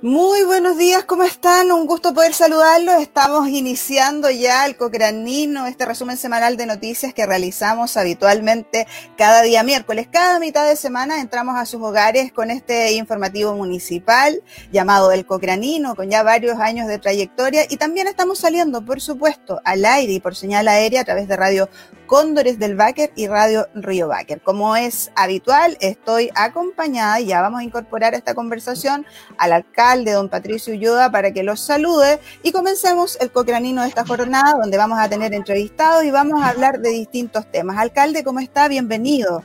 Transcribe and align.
Muy 0.00 0.44
buenos 0.44 0.78
días, 0.78 1.02
¿cómo 1.02 1.24
están? 1.24 1.72
Un 1.72 1.84
gusto 1.84 2.14
poder 2.14 2.32
saludarlos. 2.32 3.02
Estamos 3.02 3.48
iniciando 3.48 4.30
ya 4.30 4.64
el 4.64 4.76
Cocranino, 4.76 5.66
este 5.66 5.86
resumen 5.86 6.16
semanal 6.16 6.56
de 6.56 6.66
noticias 6.66 7.12
que 7.12 7.26
realizamos 7.26 7.96
habitualmente 7.96 8.86
cada 9.16 9.42
día 9.42 9.64
miércoles. 9.64 10.06
Cada 10.08 10.38
mitad 10.38 10.68
de 10.68 10.76
semana 10.76 11.20
entramos 11.20 11.56
a 11.56 11.66
sus 11.66 11.82
hogares 11.82 12.32
con 12.32 12.52
este 12.52 12.92
informativo 12.92 13.56
municipal 13.56 14.40
llamado 14.70 15.10
El 15.10 15.26
Cocranino, 15.26 15.96
con 15.96 16.08
ya 16.08 16.22
varios 16.22 16.60
años 16.60 16.86
de 16.86 17.00
trayectoria. 17.00 17.64
Y 17.68 17.76
también 17.76 18.06
estamos 18.06 18.38
saliendo, 18.38 18.84
por 18.84 19.00
supuesto, 19.00 19.60
al 19.64 19.84
aire 19.84 20.12
y 20.12 20.20
por 20.20 20.36
señal 20.36 20.68
aérea 20.68 21.00
a 21.00 21.04
través 21.04 21.26
de 21.26 21.36
Radio 21.36 21.68
Cóndores 22.06 22.58
del 22.58 22.76
Báquer 22.76 23.10
y 23.16 23.26
Radio 23.26 23.66
Río 23.74 24.08
Báquer. 24.08 24.40
Como 24.40 24.76
es 24.76 25.10
habitual, 25.14 25.76
estoy 25.80 26.30
acompañada 26.36 27.20
y 27.20 27.26
ya 27.26 27.42
vamos 27.42 27.60
a 27.60 27.64
incorporar 27.64 28.14
esta 28.14 28.34
conversación 28.34 29.04
al 29.36 29.52
alcalde 29.52 29.87
de 29.96 30.12
don 30.12 30.28
Patricio 30.28 30.74
Ulloa, 30.74 31.10
para 31.10 31.32
que 31.32 31.42
los 31.42 31.60
salude 31.60 32.18
y 32.42 32.52
comencemos 32.52 33.18
el 33.20 33.30
cocranino 33.30 33.82
de 33.82 33.88
esta 33.88 34.04
jornada, 34.04 34.54
donde 34.60 34.76
vamos 34.76 34.98
a 34.98 35.08
tener 35.08 35.32
entrevistados 35.32 36.04
y 36.04 36.10
vamos 36.10 36.42
a 36.42 36.50
hablar 36.50 36.80
de 36.80 36.90
distintos 36.90 37.50
temas. 37.50 37.78
Alcalde, 37.78 38.22
¿cómo 38.22 38.40
está? 38.40 38.68
Bienvenido. 38.68 39.42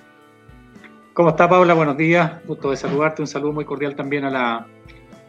¿Cómo 1.13 1.29
está, 1.29 1.47
Paula? 1.47 1.73
Buenos 1.73 1.95
días. 1.95 2.45
Gusto 2.45 2.71
de 2.71 2.77
saludarte. 2.77 3.21
Un 3.21 3.27
saludo 3.27 3.53
muy 3.53 3.63
cordial 3.63 3.95
también 3.95 4.25
a 4.25 4.29
la, 4.29 4.67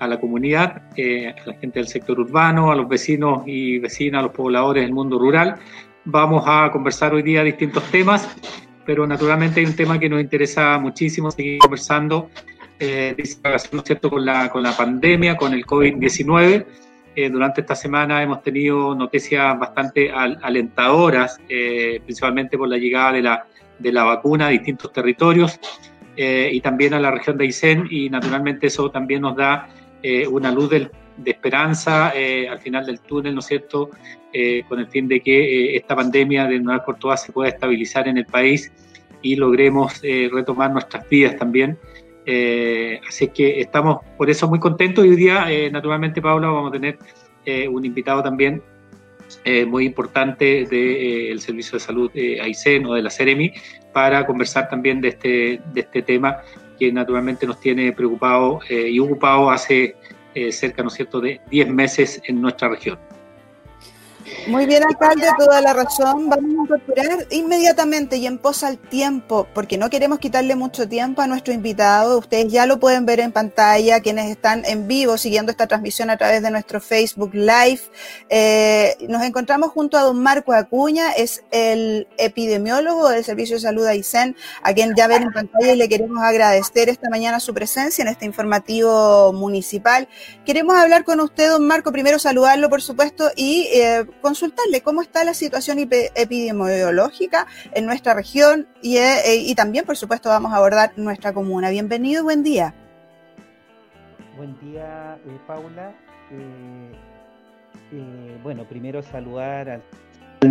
a 0.01 0.09
la 0.09 0.19
comunidad, 0.19 0.83
eh, 0.97 1.29
a 1.29 1.47
la 1.47 1.55
gente 1.55 1.79
del 1.79 1.89
sector 1.89 2.19
urbano, 2.19 2.73
a 2.73 2.75
los 2.75 2.89
vecinos 2.89 3.45
y 3.47 3.79
vecinas, 3.79 4.19
a 4.19 4.23
los 4.23 4.33
pobladores 4.33 4.83
del 4.83 4.93
mundo 4.93 5.19
rural. 5.19 5.57
Vamos 6.05 6.43
a 6.47 6.71
conversar 6.73 7.15
hoy 7.15 7.23
día 7.23 7.45
distintos 7.45 7.85
temas, 7.85 8.29
pero 8.85 9.07
naturalmente 9.07 9.61
hay 9.61 9.67
un 9.67 9.77
tema 9.77 9.99
que 9.99 10.09
nos 10.09 10.21
interesa 10.21 10.77
muchísimo 10.79 11.31
seguir 11.31 11.59
conversando 11.59 12.31
eh, 12.85 13.17
¿no 13.73 13.83
cierto?, 13.83 14.11
con 14.11 14.25
la, 14.25 14.51
con 14.51 14.63
la 14.63 14.77
pandemia, 14.77 15.37
con 15.37 15.53
el 15.53 15.65
COVID-19. 15.65 16.67
Eh, 17.17 17.31
durante 17.31 17.61
esta 17.61 17.77
semana 17.77 18.23
hemos 18.23 18.43
tenido 18.43 18.93
noticias 18.95 19.57
bastante 19.57 20.11
alentadoras, 20.11 21.39
eh, 21.49 22.01
principalmente 22.05 22.59
por 22.59 22.69
la 22.69 22.77
llegada 22.77 23.13
de 23.13 23.23
la, 23.23 23.47
de 23.79 23.93
la 23.93 24.03
vacuna 24.03 24.49
a 24.49 24.51
distintos 24.51 24.93
territorios 24.93 25.61
eh, 26.17 26.51
y 26.53 26.61
también 26.61 26.93
a 26.93 26.99
la 26.99 27.13
región 27.13 27.39
de 27.39 27.45
Aysén, 27.45 27.87
y 27.89 28.11
naturalmente 28.11 28.67
eso 28.67 28.91
también 28.91 29.23
nos 29.23 29.37
da 29.37 29.69
una 30.31 30.51
luz 30.51 30.69
de, 30.69 30.91
de 31.17 31.31
esperanza 31.31 32.09
al 32.09 32.59
final 32.59 32.85
del 32.85 33.01
túnel, 33.01 33.33
¿no 33.33 33.41
es 33.41 33.47
cierto?, 33.47 33.89
con 34.69 34.79
el 34.79 34.87
fin 34.89 35.09
de 35.09 35.21
que 35.21 35.77
esta 35.77 35.97
pandemia 35.97 36.47
de 36.47 36.61
por 36.85 36.99
todas 36.99 37.23
se 37.23 37.33
pueda 37.33 37.49
estabilizar 37.49 38.07
en 38.07 38.19
el 38.19 38.27
país 38.27 38.71
y 39.23 39.35
logremos 39.37 40.03
retomar 40.03 40.73
nuestras 40.73 41.09
vidas 41.09 41.39
también. 41.39 41.79
Eh, 42.27 43.01
así 43.07 43.29
que 43.29 43.61
estamos 43.61 43.99
por 44.17 44.31
eso 44.31 44.49
muy 44.49 44.59
contentos 44.59 45.05
y 45.05 45.11
hoy 45.11 45.17
día, 45.17 45.51
eh, 45.51 45.71
naturalmente, 45.71 46.23
Paula, 46.23 46.49
vamos 46.49 46.71
a 46.71 46.73
tener 46.73 46.99
eh, 47.45 47.69
un 47.69 47.85
invitado 47.85 48.23
también 48.23 48.63
muy 49.67 49.85
importante 49.85 50.65
del 50.65 51.41
Servicio 51.41 51.73
de 51.73 51.81
Salud 51.81 52.11
AICEN 52.15 52.87
o 52.87 52.95
de 52.95 53.03
la 53.03 53.11
CEREMI 53.11 53.53
para 53.93 54.25
conversar 54.27 54.69
también 54.69 55.01
de 55.01 55.09
este, 55.09 55.61
de 55.73 55.81
este 55.81 56.03
tema 56.03 56.39
que 56.79 56.93
naturalmente 56.93 57.47
nos 57.47 57.59
tiene 57.59 57.93
preocupado 57.93 58.61
y 58.69 58.99
ocupado 59.01 59.51
hace 59.51 59.97
cerca, 60.51 60.83
¿no 60.83 60.91
cierto?, 60.91 61.21
de 61.21 61.41
10 61.51 61.69
meses 61.69 62.23
en 62.27 62.41
nuestra 62.41 62.69
región. 62.69 62.99
Muy 64.47 64.67
bien, 64.67 64.83
alcalde, 64.85 65.27
toda 65.39 65.61
la 65.61 65.73
razón. 65.73 66.29
Vamos 66.29 66.51
a 66.51 66.63
incorporar 66.63 67.27
inmediatamente 67.31 68.17
y 68.17 68.27
en 68.27 68.39
posa 68.39 68.69
al 68.69 68.79
tiempo, 68.79 69.47
porque 69.55 69.79
no 69.79 69.91
queremos 69.91 70.19
quitarle 70.19 70.57
mucho 70.57 70.89
tiempo 70.89 71.23
a 71.23 71.27
nuestro 71.27 71.53
invitado. 71.53 72.19
Ustedes 72.19 72.53
ya 72.53 72.67
lo 72.67 72.79
pueden 72.79 73.07
ver 73.07 73.21
en 73.21 73.33
pantalla, 73.33 74.01
quienes 74.01 74.31
están 74.31 74.65
en 74.65 74.89
vivo 74.89 75.19
siguiendo 75.19 75.51
esta 75.51 75.67
transmisión 75.67 76.11
a 76.11 76.17
través 76.17 76.43
de 76.43 76.51
nuestro 76.51 76.81
Facebook 76.81 77.35
Live. 77.35 77.81
Eh, 78.29 78.97
nos 79.09 79.23
encontramos 79.23 79.71
junto 79.71 79.97
a 79.97 80.03
don 80.03 80.23
Marco 80.23 80.53
Acuña, 80.53 81.13
es 81.13 81.45
el 81.51 82.07
epidemiólogo 82.19 83.09
del 83.09 83.25
Servicio 83.25 83.57
de 83.57 83.61
Salud 83.61 83.87
AICEN, 83.87 84.37
a 84.63 84.73
quien 84.73 84.95
ya 84.97 85.07
ven 85.07 85.25
en 85.25 85.33
pantalla 85.33 85.73
y 85.73 85.77
le 85.77 85.89
queremos 85.89 86.23
agradecer 86.23 86.89
esta 86.89 87.11
mañana 87.11 87.41
su 87.41 87.55
presencia 87.55 88.03
en 88.03 88.09
este 88.09 88.25
informativo 88.25 89.33
municipal. 89.33 90.09
Queremos 90.45 90.77
hablar 90.77 91.05
con 91.05 91.21
usted, 91.21 91.51
don 91.51 91.67
Marco, 91.67 91.93
primero 91.93 92.19
saludarlo, 92.19 92.69
por 92.69 92.83
supuesto, 92.83 93.31
y 93.37 93.69
eh, 93.73 94.07
consultarle 94.25 94.81
cómo 94.81 95.03
está 95.03 95.23
la 95.23 95.35
situación 95.35 95.77
epidemiológica 95.79 97.47
en 97.75 97.85
nuestra 97.85 98.15
región 98.15 98.67
y, 98.81 98.97
eh, 98.97 99.37
y 99.37 99.55
también, 99.55 99.85
por 99.85 99.99
supuesto, 99.99 100.31
vamos 100.31 100.51
a 100.55 100.57
abordar 100.57 100.93
nuestra 100.97 101.35
comuna. 101.35 101.69
Bienvenido, 101.69 102.25
buen 102.25 102.43
día. 102.43 102.73
Buen 104.35 104.59
día, 104.61 105.19
eh, 105.27 105.39
Paula. 105.47 105.93
Eh, 107.93 108.39
bueno, 108.43 108.65
primero 108.65 109.03
saludar 109.03 109.69
al 109.69 109.83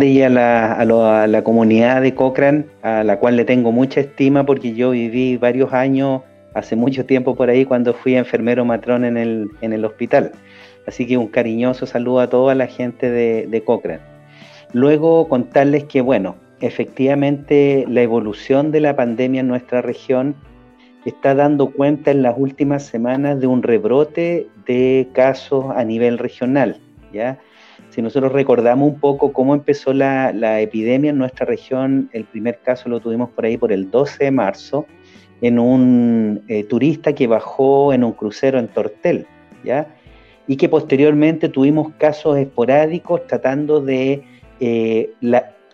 y 0.00 0.22
a 0.22 0.28
la, 0.28 0.74
a, 0.74 1.26
la, 1.26 1.42
comunidad 1.42 2.00
de 2.00 2.14
Cochrane, 2.14 2.66
a 2.82 3.02
la 3.02 3.18
cual 3.18 3.36
le 3.36 3.44
tengo 3.44 3.72
mucha 3.72 4.00
estima 4.00 4.46
porque 4.46 4.74
yo 4.74 4.90
viví 4.90 5.36
varios 5.36 5.72
años, 5.72 6.22
hace 6.54 6.76
mucho 6.76 7.06
tiempo 7.06 7.34
por 7.34 7.50
ahí, 7.50 7.64
cuando 7.64 7.92
fui 7.92 8.14
enfermero 8.14 8.64
matrón 8.64 9.04
en 9.04 9.16
el, 9.16 9.48
en 9.62 9.72
el 9.72 9.84
hospital. 9.84 10.30
Así 10.86 11.06
que 11.06 11.16
un 11.16 11.28
cariñoso 11.28 11.86
saludo 11.86 12.20
a 12.20 12.28
toda 12.28 12.54
la 12.54 12.66
gente 12.66 13.10
de, 13.10 13.62
Cochrane. 13.64 14.02
Luego 14.72 15.28
contarles 15.28 15.84
que, 15.84 16.00
bueno, 16.00 16.36
efectivamente 16.60 17.84
la 17.88 18.02
evolución 18.02 18.70
de 18.70 18.80
la 18.80 18.96
pandemia 18.96 19.40
en 19.40 19.48
nuestra 19.48 19.82
región 19.82 20.34
está 21.04 21.34
dando 21.34 21.70
cuenta 21.70 22.10
en 22.10 22.22
las 22.22 22.34
últimas 22.36 22.84
semanas 22.84 23.40
de 23.40 23.46
un 23.46 23.62
rebrote 23.62 24.48
de 24.66 25.08
casos 25.12 25.66
a 25.74 25.84
nivel 25.84 26.18
regional. 26.18 26.80
¿ya? 27.12 27.38
Si 27.90 28.02
nosotros 28.02 28.32
recordamos 28.32 28.88
un 28.88 28.98
poco 28.98 29.32
cómo 29.32 29.54
empezó 29.54 29.92
la, 29.92 30.60
epidemia 30.60 31.10
en 31.10 31.18
nuestra 31.18 31.46
región, 31.46 32.08
el 32.12 32.24
primer 32.24 32.58
caso 32.60 32.88
lo 32.88 33.00
tuvimos 33.00 33.30
por 33.30 33.44
ahí 33.44 33.56
por 33.56 33.72
el 33.72 33.90
12 33.90 34.24
de 34.24 34.30
marzo, 34.30 34.86
en 35.40 35.58
un 35.58 36.42
eh, 36.48 36.64
turista 36.64 37.12
que 37.12 37.26
bajó 37.26 37.92
en 37.92 38.02
un 38.02 38.12
crucero 38.12 38.58
en 38.58 38.68
Tortel. 38.68 39.26
¿ya? 39.62 39.93
Y 40.46 40.56
que 40.56 40.68
posteriormente 40.68 41.48
tuvimos 41.48 41.92
casos 41.98 42.36
esporádicos 42.36 43.26
tratando 43.26 43.80
de 43.80 44.22
eh, 44.60 45.10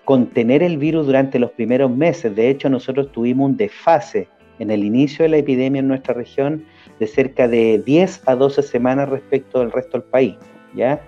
contener 0.04 0.62
el 0.62 0.78
virus 0.78 1.06
durante 1.06 1.38
los 1.38 1.50
primeros 1.52 1.90
meses. 1.90 2.34
De 2.34 2.48
hecho, 2.48 2.68
nosotros 2.68 3.10
tuvimos 3.12 3.50
un 3.50 3.56
desfase 3.56 4.28
en 4.58 4.70
el 4.70 4.84
inicio 4.84 5.24
de 5.24 5.30
la 5.30 5.36
epidemia 5.38 5.80
en 5.80 5.88
nuestra 5.88 6.14
región 6.14 6.64
de 6.98 7.06
cerca 7.06 7.48
de 7.48 7.82
10 7.84 8.22
a 8.26 8.34
12 8.36 8.62
semanas 8.62 9.08
respecto 9.08 9.60
del 9.60 9.72
resto 9.72 9.98
del 9.98 10.08
país. 10.08 10.36
¿ya? 10.74 11.00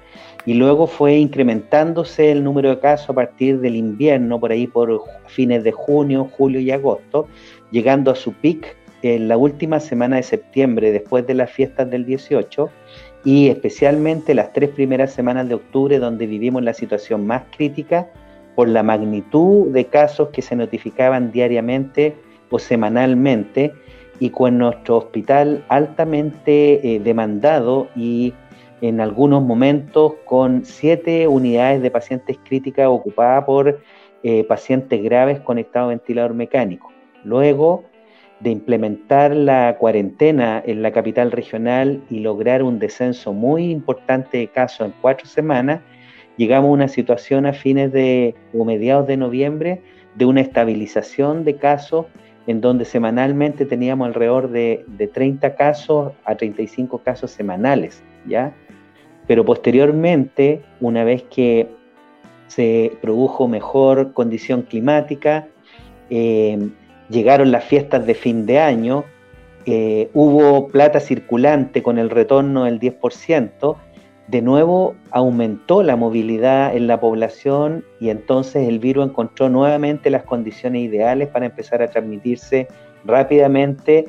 Y 0.45 0.55
luego 0.55 0.87
fue 0.87 1.17
incrementándose 1.17 2.33
el 2.33 2.43
número 2.43 2.71
de 2.71 2.81
casos 2.81 3.11
a 3.11 3.15
partir 3.15 3.61
del 3.61 3.77
invierno, 3.77 4.41
por 4.41 4.51
ahí 4.51 4.67
por 4.67 5.03
fines 5.27 5.63
de 5.63 5.73
junio, 5.73 6.29
julio 6.33 6.61
y 6.61 6.71
agosto, 6.71 7.29
llegando 7.71 8.11
a 8.11 8.17
su 8.17 8.33
pic 8.33 8.77
en 9.03 9.29
la 9.29 9.37
última 9.37 9.81
semana 9.81 10.17
de 10.17 10.23
septiembre, 10.23 10.93
después 10.93 11.27
de 11.27 11.35
las 11.35 11.51
fiestas 11.51 11.91
del 11.91 12.07
18, 12.07 12.71
y 13.25 13.49
especialmente 13.49 14.35
las 14.35 14.53
tres 14.53 14.71
primeras 14.71 15.13
semanas 15.13 15.49
de 15.49 15.55
octubre 15.55 15.99
donde 15.99 16.27
vivimos 16.27 16.63
la 16.63 16.75
situación 16.75 17.27
más 17.27 17.43
crítica 17.57 18.09
por 18.55 18.69
la 18.69 18.83
magnitud 18.83 19.69
de 19.69 19.87
casos 19.87 20.29
que 20.31 20.43
se 20.43 20.57
notificaban 20.57 21.33
diariamente 21.33 22.17
o 22.51 22.59
semanalmente 22.59 23.73
y 24.19 24.31
con 24.31 24.59
nuestro 24.59 24.99
hospital 24.99 25.65
altamente 25.69 26.95
eh, 26.95 27.01
demandado 27.01 27.89
y 27.97 28.35
en 28.81 29.01
algunos 29.01 29.43
momentos 29.43 30.15
con 30.25 30.65
siete 30.65 31.29
unidades 31.29 31.83
de 31.83 31.91
pacientes 31.91 32.39
críticas 32.45 32.89
ocupadas 32.89 33.45
por 33.45 33.81
eh, 34.25 34.45
pacientes 34.45 35.03
graves 35.03 35.41
conectados 35.41 35.87
a 35.87 35.91
ventilador 35.91 36.35
mecánico. 36.35 36.93
Luego, 37.25 37.85
de 38.43 38.51
implementar 38.51 39.35
la 39.35 39.77
cuarentena 39.79 40.63
en 40.67 40.83
la 40.83 40.91
capital 40.91 41.31
regional 41.31 42.03
y 42.11 42.21
lograr 42.21 42.63
un 42.63 42.79
descenso 42.79 43.33
muy 43.33 43.71
importante 43.71 44.39
de 44.39 44.49
casos 44.49 44.87
en 44.87 44.95
cuatro 45.01 45.27
semanas, 45.27 45.81
llegamos 46.37 46.69
a 46.69 46.73
una 46.73 46.89
situación 46.89 47.47
a 47.47 47.53
fines 47.53 47.93
de 47.93 48.35
o 48.53 48.65
mediados 48.65 49.07
de 49.07 49.17
noviembre 49.17 49.83
de 50.17 50.25
una 50.25 50.41
estabilización 50.41 51.45
de 51.45 51.57
casos 51.57 52.07
en 52.49 52.61
donde 52.61 52.85
semanalmente 52.85 53.65
teníamos 53.65 54.09
alrededor 54.09 54.51
de, 54.51 54.85
de 54.89 55.07
30 55.07 55.55
casos 55.55 56.13
a 56.25 56.35
35 56.35 56.99
casos 56.99 57.31
semanales, 57.31 58.03
¿ya? 58.27 58.53
Pero 59.29 59.45
posteriormente, 59.45 60.63
una 60.81 61.05
vez 61.05 61.23
que 61.23 61.69
se 62.49 62.93
produjo 63.01 63.47
mejor 63.47 64.13
condición 64.13 64.63
climática, 64.63 65.47
eh, 66.11 66.59
llegaron 67.13 67.53
las 67.53 67.65
fiestas 67.65 68.05
de 68.07 68.15
fin 68.15 68.47
de 68.47 68.59
año, 68.59 69.05
eh, 69.67 70.11
hubo 70.13 70.69
plata 70.69 70.99
circulante 70.99 71.83
con 71.83 71.99
el 71.99 72.11
retorno 72.11 72.65
del 72.65 72.81
10%, 72.81 73.77
de 74.27 74.43
nuevo 74.43 74.97
aumentó 75.11 75.83
la 75.83 75.95
movilidad 75.95 76.75
en 76.75 76.87
la 76.87 76.99
población 76.99 77.85
y 78.01 78.09
entonces 78.09 78.67
el 78.67 78.79
virus 78.79 79.07
encontró 79.07 79.49
nuevamente 79.49 80.11
las 80.11 80.25
condiciones 80.25 80.83
ideales 80.83 81.29
para 81.29 81.47
empezar 81.47 81.83
a 81.83 81.89
transmitirse 81.89 82.67
rápidamente 83.05 84.07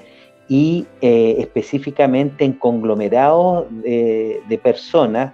y 0.48 0.86
eh, 1.02 1.36
específicamente 1.40 2.46
en 2.46 2.54
conglomerados 2.54 3.66
de 3.84 4.60
personas, 4.64 5.34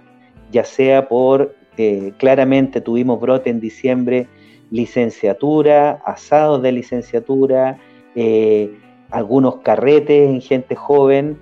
ya 0.50 0.64
sea 0.64 1.08
por, 1.08 1.54
eh, 1.82 2.12
claramente 2.18 2.82
tuvimos 2.82 3.18
brote 3.18 3.48
en 3.48 3.58
diciembre, 3.58 4.26
licenciatura, 4.70 6.00
asados 6.04 6.62
de 6.62 6.72
licenciatura, 6.72 7.78
eh, 8.14 8.70
algunos 9.10 9.56
carretes 9.56 10.28
en 10.28 10.40
gente 10.40 10.74
joven, 10.74 11.38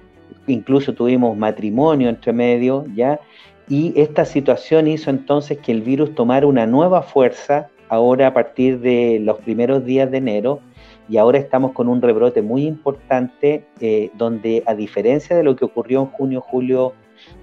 incluso 0.47 0.95
tuvimos 0.95 1.37
matrimonio 1.37 2.09
entre 2.09 2.33
medio, 2.33 2.87
¿ya? 2.95 3.21
Y 3.69 3.93
esta 4.01 4.25
situación 4.25 4.89
hizo 4.89 5.11
entonces 5.11 5.59
que 5.59 5.73
el 5.73 5.83
virus 5.83 6.15
tomara 6.15 6.47
una 6.47 6.67
nueva 6.67 7.03
fuerza 7.03 7.69
ahora 7.89 8.29
a 8.29 8.35
partir 8.35 8.81
de 8.81 9.21
los 9.23 9.39
primeros 9.39 9.85
días 9.85 10.11
de 10.11 10.19
enero 10.19 10.61
y 11.09 11.17
ahora 11.17 11.39
estamos 11.39 11.73
con 11.73 11.89
un 11.89 12.03
rebrote 12.03 12.43
muy 12.43 12.67
importante 12.67 13.67
eh, 13.81 14.11
donde 14.15 14.63
a 14.67 14.75
diferencia 14.75 15.37
de 15.37 15.43
lo 15.43 15.57
que 15.57 15.65
ocurrió 15.65 16.01
en 16.01 16.07
junio, 16.07 16.41
julio, 16.41 16.93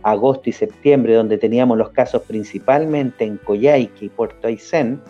agosto 0.03 0.49
y 0.49 0.53
septiembre, 0.53 1.15
donde 1.15 1.37
teníamos 1.37 1.77
los 1.77 1.89
casos 1.89 2.21
principalmente 2.23 3.25
en 3.25 3.37
Coyhaique 3.37 4.05
y 4.05 4.09
Puerto 4.09 4.47
Aysén, 4.47 5.01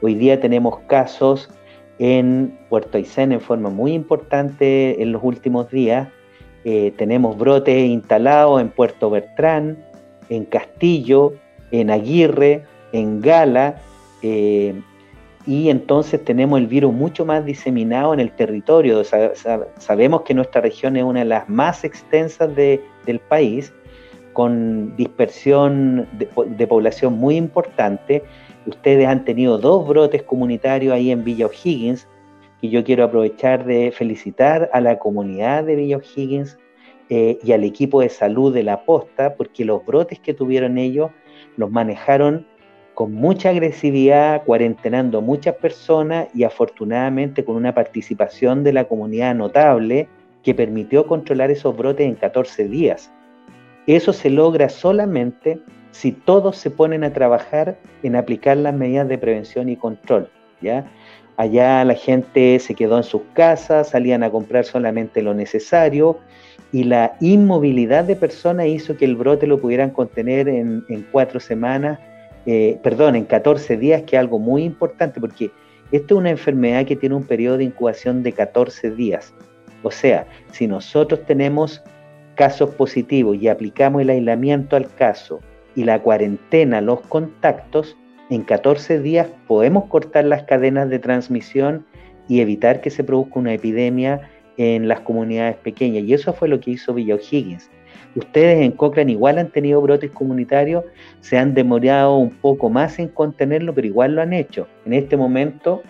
hoy 0.00 0.14
día 0.14 0.40
tenemos 0.40 0.78
casos 0.86 1.48
en 1.98 2.58
Puerto 2.68 2.98
Aysén 2.98 3.32
en 3.32 3.40
forma 3.40 3.68
muy 3.68 3.92
importante 3.92 5.02
en 5.02 5.12
los 5.12 5.22
últimos 5.22 5.70
días. 5.70 6.08
Eh, 6.64 6.92
tenemos 6.96 7.36
brotes 7.36 7.88
instalados 7.88 8.60
en 8.60 8.70
Puerto 8.70 9.10
Bertrán, 9.10 9.78
en 10.28 10.44
Castillo, 10.44 11.34
en 11.70 11.90
Aguirre, 11.90 12.64
en 12.92 13.20
Gala, 13.20 13.76
eh, 14.22 14.74
y 15.46 15.70
entonces 15.70 16.22
tenemos 16.24 16.60
el 16.60 16.66
virus 16.66 16.92
mucho 16.92 17.24
más 17.24 17.44
diseminado 17.44 18.12
en 18.12 18.20
el 18.20 18.30
territorio. 18.32 19.02
sabemos 19.78 20.22
que 20.22 20.34
nuestra 20.34 20.60
región 20.60 20.96
es 20.96 21.02
una 21.02 21.20
de 21.20 21.26
las 21.26 21.48
más 21.48 21.82
extensas 21.82 22.54
del 22.54 23.20
país, 23.28 23.72
con 24.32 24.94
dispersión 24.96 26.06
de, 26.12 26.66
población 26.66 27.14
muy 27.14 27.36
importante. 27.36 28.22
Ustedes 28.66 29.06
han 29.06 29.24
tenido 29.24 29.58
dos 29.58 29.86
brotes 29.88 30.22
comunitarios 30.22 30.92
ahí 30.92 31.10
en 31.10 31.24
Villa 31.24 31.46
O'Higgins, 31.46 32.06
y 32.60 32.68
yo 32.68 32.84
quiero 32.84 33.04
aprovechar 33.04 33.64
de 33.64 33.90
felicitar 33.90 34.68
a 34.72 34.80
la 34.80 34.98
comunidad 34.98 35.64
de 35.64 35.76
Villa 35.76 35.96
O'Higgins 35.96 36.58
eh, 37.08 37.38
y 37.42 37.52
al 37.52 37.64
equipo 37.64 38.02
de 38.02 38.08
salud 38.10 38.52
de 38.52 38.62
la 38.62 38.84
posta, 38.84 39.34
porque 39.34 39.64
los 39.64 39.84
brotes 39.84 40.20
que 40.20 40.34
tuvieron 40.34 40.76
ellos 40.76 41.10
los 41.56 41.70
manejaron 41.70 42.46
con 42.94 43.14
mucha 43.14 43.48
agresividad, 43.48 44.44
cuarentenando 44.44 45.22
muchas 45.22 45.54
personas 45.54 46.28
y 46.34 46.44
afortunadamente 46.44 47.44
con 47.44 47.56
una 47.56 47.74
participación 47.74 48.62
de 48.62 48.74
la 48.74 48.84
comunidad 48.84 49.34
notable 49.34 50.06
que 50.42 50.54
permitió 50.54 51.06
controlar 51.06 51.50
esos 51.50 51.74
brotes 51.76 52.06
en 52.06 52.14
14 52.14 52.68
días. 52.68 53.10
Eso 53.86 54.12
se 54.12 54.28
logra 54.28 54.68
solamente 54.68 55.60
si 55.92 56.12
todos 56.12 56.56
se 56.56 56.70
ponen 56.70 57.04
a 57.04 57.12
trabajar 57.12 57.78
en 58.02 58.16
aplicar 58.16 58.56
las 58.56 58.74
medidas 58.74 59.08
de 59.08 59.18
prevención 59.18 59.68
y 59.68 59.76
control. 59.76 60.28
¿ya? 60.60 60.86
Allá 61.36 61.84
la 61.84 61.94
gente 61.94 62.58
se 62.58 62.74
quedó 62.74 62.96
en 62.96 63.02
sus 63.02 63.22
casas, 63.34 63.90
salían 63.90 64.22
a 64.22 64.30
comprar 64.30 64.64
solamente 64.64 65.22
lo 65.22 65.34
necesario 65.34 66.18
y 66.72 66.84
la 66.84 67.16
inmovilidad 67.20 68.04
de 68.04 68.16
personas 68.16 68.66
hizo 68.66 68.96
que 68.96 69.04
el 69.04 69.16
brote 69.16 69.46
lo 69.46 69.60
pudieran 69.60 69.90
contener 69.90 70.48
en, 70.48 70.84
cuatro 71.10 71.40
semanas 71.40 71.98
eh, 72.46 72.78
perdón, 72.82 73.16
en 73.16 73.24
14 73.24 73.76
días, 73.76 74.02
que 74.02 74.16
es 74.16 74.20
algo 74.20 74.38
muy 74.38 74.64
importante 74.64 75.20
porque 75.20 75.50
esta 75.92 76.14
es 76.14 76.18
una 76.18 76.30
enfermedad 76.30 76.86
que 76.86 76.96
tiene 76.96 77.14
un 77.14 77.24
periodo 77.24 77.58
de 77.58 77.64
incubación 77.64 78.22
de 78.22 78.32
14 78.32 78.92
días. 78.92 79.34
O 79.82 79.90
sea, 79.90 80.26
si 80.52 80.66
nosotros 80.66 81.20
tenemos 81.26 81.82
casos 82.34 82.70
positivos 82.70 83.36
y 83.40 83.48
aplicamos 83.48 84.02
el 84.02 84.10
aislamiento 84.10 84.76
al 84.76 84.92
caso 84.94 85.40
y 85.74 85.84
la 85.84 86.00
cuarentena 86.00 86.80
los 86.80 87.00
contactos, 87.02 87.96
en 88.30 88.42
14 88.42 89.00
días 89.00 89.28
podemos 89.46 89.86
cortar 89.86 90.24
las 90.24 90.44
cadenas 90.44 90.88
de 90.88 90.98
transmisión 90.98 91.84
y 92.28 92.40
evitar 92.40 92.80
que 92.80 92.90
se 92.90 93.02
produzca 93.02 93.40
una 93.40 93.54
epidemia 93.54 94.30
en 94.56 94.88
las 94.88 95.00
comunidades 95.00 95.56
pequeñas. 95.56 96.04
Y 96.04 96.14
eso 96.14 96.32
fue 96.32 96.48
lo 96.48 96.60
que 96.60 96.72
hizo 96.72 96.94
Villa 96.94 97.16
O'Higgins. 97.16 97.70
Ustedes 98.14 98.60
en 98.60 98.72
Cochrane 98.72 99.12
igual 99.12 99.38
han 99.38 99.50
tenido 99.50 99.80
brotes 99.80 100.10
comunitarios, 100.10 100.84
se 101.20 101.38
han 101.38 101.54
demorado 101.54 102.16
un 102.16 102.30
poco 102.30 102.68
más 102.68 102.98
en 102.98 103.08
contenerlo, 103.08 103.74
pero 103.74 103.86
igual 103.86 104.14
lo 104.14 104.22
han 104.22 104.32
hecho. 104.32 104.66
En 104.84 104.92
este 104.92 105.16
momento, 105.16 105.82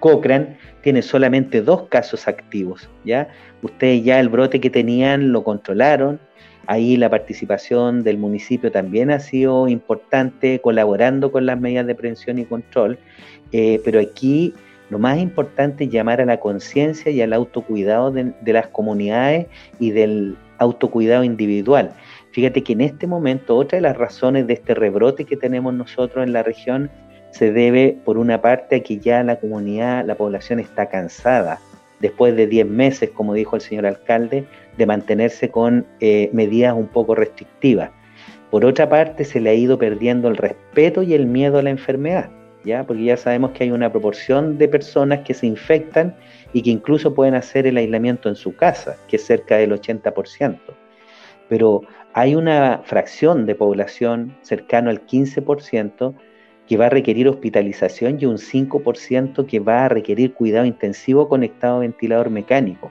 Cochrane 0.00 0.56
tiene 0.82 1.02
solamente 1.02 1.62
dos 1.62 1.88
casos 1.88 2.26
activos, 2.26 2.88
¿ya? 3.04 3.28
Ustedes 3.62 4.02
ya 4.02 4.18
el 4.18 4.28
brote 4.28 4.60
que 4.60 4.70
tenían 4.70 5.30
lo 5.30 5.44
controlaron, 5.44 6.18
ahí 6.66 6.96
la 6.96 7.10
participación 7.10 8.02
del 8.02 8.18
municipio 8.18 8.70
también 8.70 9.10
ha 9.10 9.20
sido 9.20 9.68
importante, 9.68 10.60
colaborando 10.60 11.32
con 11.32 11.46
las 11.46 11.60
medidas 11.60 11.86
de 11.86 11.94
prevención 11.94 12.38
y 12.38 12.44
control, 12.44 12.98
eh, 13.52 13.80
pero 13.84 14.00
aquí 14.00 14.54
lo 14.90 14.98
más 14.98 15.18
importante 15.18 15.84
es 15.84 15.90
llamar 15.90 16.20
a 16.20 16.26
la 16.26 16.38
conciencia 16.38 17.10
y 17.10 17.22
al 17.22 17.32
autocuidado 17.32 18.10
de, 18.10 18.32
de 18.40 18.52
las 18.52 18.66
comunidades 18.68 19.46
y 19.78 19.90
del 19.90 20.36
autocuidado 20.58 21.24
individual. 21.24 21.92
Fíjate 22.32 22.62
que 22.62 22.72
en 22.72 22.82
este 22.82 23.06
momento 23.06 23.56
otra 23.56 23.76
de 23.76 23.82
las 23.82 23.96
razones 23.96 24.46
de 24.46 24.54
este 24.54 24.74
rebrote 24.74 25.24
que 25.24 25.36
tenemos 25.36 25.74
nosotros 25.74 26.24
en 26.24 26.32
la 26.32 26.42
región 26.42 26.90
se 27.30 27.52
debe 27.52 27.96
por 28.04 28.18
una 28.18 28.40
parte 28.40 28.76
a 28.76 28.80
que 28.82 28.98
ya 28.98 29.22
la 29.22 29.36
comunidad, 29.36 30.04
la 30.04 30.14
población 30.14 30.60
está 30.60 30.88
cansada, 30.88 31.58
después 32.02 32.36
de 32.36 32.46
10 32.46 32.66
meses, 32.66 33.10
como 33.10 33.32
dijo 33.32 33.56
el 33.56 33.62
señor 33.62 33.86
alcalde, 33.86 34.44
de 34.76 34.86
mantenerse 34.86 35.50
con 35.50 35.86
eh, 36.00 36.28
medidas 36.32 36.74
un 36.74 36.88
poco 36.88 37.14
restrictivas. 37.14 37.90
Por 38.50 38.66
otra 38.66 38.88
parte, 38.88 39.24
se 39.24 39.40
le 39.40 39.50
ha 39.50 39.54
ido 39.54 39.78
perdiendo 39.78 40.28
el 40.28 40.36
respeto 40.36 41.02
y 41.02 41.14
el 41.14 41.26
miedo 41.26 41.58
a 41.58 41.62
la 41.62 41.70
enfermedad, 41.70 42.28
¿ya? 42.64 42.84
porque 42.84 43.04
ya 43.04 43.16
sabemos 43.16 43.52
que 43.52 43.64
hay 43.64 43.70
una 43.70 43.90
proporción 43.90 44.58
de 44.58 44.68
personas 44.68 45.20
que 45.20 45.32
se 45.32 45.46
infectan 45.46 46.14
y 46.52 46.60
que 46.60 46.70
incluso 46.70 47.14
pueden 47.14 47.34
hacer 47.34 47.66
el 47.66 47.78
aislamiento 47.78 48.28
en 48.28 48.34
su 48.34 48.54
casa, 48.54 48.96
que 49.08 49.16
es 49.16 49.24
cerca 49.24 49.56
del 49.56 49.72
80%. 49.72 50.58
Pero 51.48 51.82
hay 52.14 52.34
una 52.34 52.82
fracción 52.84 53.46
de 53.46 53.54
población 53.54 54.36
cercano 54.42 54.90
al 54.90 55.06
15% 55.06 56.14
que 56.68 56.76
va 56.76 56.86
a 56.86 56.90
requerir 56.90 57.28
hospitalización 57.28 58.18
y 58.20 58.26
un 58.26 58.38
5% 58.38 59.46
que 59.46 59.60
va 59.60 59.84
a 59.84 59.88
requerir 59.88 60.34
cuidado 60.34 60.64
intensivo 60.64 61.28
conectado 61.28 61.76
a 61.76 61.80
ventilador 61.80 62.30
mecánico. 62.30 62.90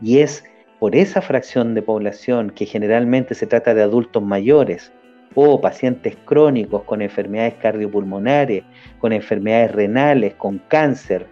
Y 0.00 0.18
es 0.18 0.44
por 0.78 0.96
esa 0.96 1.20
fracción 1.20 1.74
de 1.74 1.82
población 1.82 2.50
que 2.50 2.66
generalmente 2.66 3.34
se 3.34 3.46
trata 3.46 3.74
de 3.74 3.82
adultos 3.82 4.22
mayores 4.22 4.92
o 5.34 5.60
pacientes 5.60 6.16
crónicos 6.24 6.82
con 6.84 7.02
enfermedades 7.02 7.54
cardiopulmonares, 7.54 8.64
con 8.98 9.12
enfermedades 9.12 9.72
renales, 9.72 10.34
con 10.34 10.58
cáncer, 10.68 11.26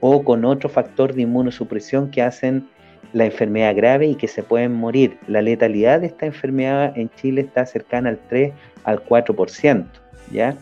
o 0.00 0.22
con 0.22 0.44
otro 0.44 0.68
factor 0.68 1.14
de 1.14 1.22
inmunosupresión 1.22 2.10
que 2.10 2.22
hacen 2.22 2.68
la 3.12 3.24
enfermedad 3.24 3.74
grave 3.74 4.06
y 4.06 4.14
que 4.14 4.28
se 4.28 4.42
pueden 4.42 4.74
morir. 4.74 5.18
La 5.26 5.42
letalidad 5.42 6.00
de 6.00 6.08
esta 6.08 6.26
enfermedad 6.26 6.96
en 6.96 7.10
Chile 7.10 7.42
está 7.42 7.64
cercana 7.66 8.10
al 8.10 8.18
3 8.28 8.52
al 8.84 9.04
4%, 9.04 9.86
¿ya? 10.30 10.56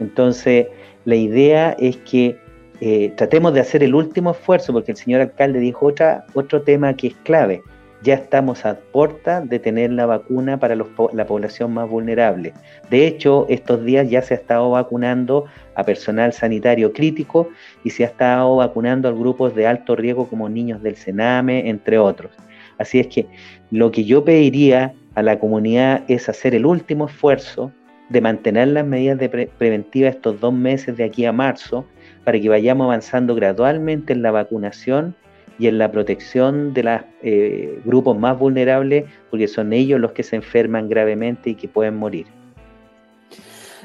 Entonces, 0.00 0.66
la 1.04 1.16
idea 1.16 1.76
es 1.78 1.96
que 1.98 2.38
eh, 2.80 3.12
tratemos 3.16 3.54
de 3.54 3.60
hacer 3.60 3.82
el 3.82 3.94
último 3.94 4.30
esfuerzo, 4.30 4.72
porque 4.72 4.92
el 4.92 4.98
señor 4.98 5.20
alcalde 5.20 5.58
dijo 5.58 5.86
otra, 5.86 6.24
otro 6.34 6.62
tema 6.62 6.94
que 6.94 7.08
es 7.08 7.14
clave, 7.24 7.62
ya 8.02 8.14
estamos 8.14 8.64
a 8.64 8.78
puerta 8.78 9.40
de 9.40 9.58
tener 9.58 9.90
la 9.90 10.06
vacuna 10.06 10.58
para 10.58 10.76
la 10.76 11.26
población 11.26 11.74
más 11.74 11.88
vulnerable. 11.88 12.54
De 12.90 13.06
hecho, 13.06 13.46
estos 13.48 13.84
días 13.84 14.08
ya 14.08 14.22
se 14.22 14.34
ha 14.34 14.36
estado 14.36 14.70
vacunando 14.70 15.46
a 15.74 15.82
personal 15.82 16.32
sanitario 16.32 16.92
crítico 16.92 17.48
y 17.82 17.90
se 17.90 18.04
ha 18.04 18.06
estado 18.06 18.54
vacunando 18.56 19.08
a 19.08 19.12
grupos 19.12 19.54
de 19.56 19.66
alto 19.66 19.96
riesgo 19.96 20.28
como 20.28 20.48
niños 20.48 20.80
del 20.82 20.94
Sename, 20.94 21.68
entre 21.68 21.98
otros. 21.98 22.30
Así 22.78 23.00
es 23.00 23.08
que 23.08 23.26
lo 23.72 23.90
que 23.90 24.04
yo 24.04 24.24
pediría 24.24 24.94
a 25.16 25.22
la 25.22 25.40
comunidad 25.40 26.04
es 26.06 26.28
hacer 26.28 26.54
el 26.54 26.64
último 26.64 27.06
esfuerzo 27.06 27.72
de 28.08 28.20
mantener 28.20 28.68
las 28.68 28.86
medidas 28.86 29.18
de 29.18 29.28
preventivas 29.28 30.16
estos 30.16 30.40
dos 30.40 30.52
meses 30.52 30.96
de 30.96 31.04
aquí 31.04 31.24
a 31.24 31.32
marzo 31.32 31.86
para 32.24 32.40
que 32.40 32.48
vayamos 32.48 32.86
avanzando 32.86 33.34
gradualmente 33.34 34.12
en 34.12 34.22
la 34.22 34.30
vacunación 34.30 35.14
y 35.58 35.66
en 35.66 35.78
la 35.78 35.90
protección 35.90 36.72
de 36.72 36.82
los 36.84 37.00
eh, 37.22 37.80
grupos 37.84 38.16
más 38.18 38.38
vulnerables, 38.38 39.04
porque 39.30 39.48
son 39.48 39.72
ellos 39.72 40.00
los 40.00 40.12
que 40.12 40.22
se 40.22 40.36
enferman 40.36 40.88
gravemente 40.88 41.50
y 41.50 41.54
que 41.54 41.68
pueden 41.68 41.96
morir. 41.96 42.26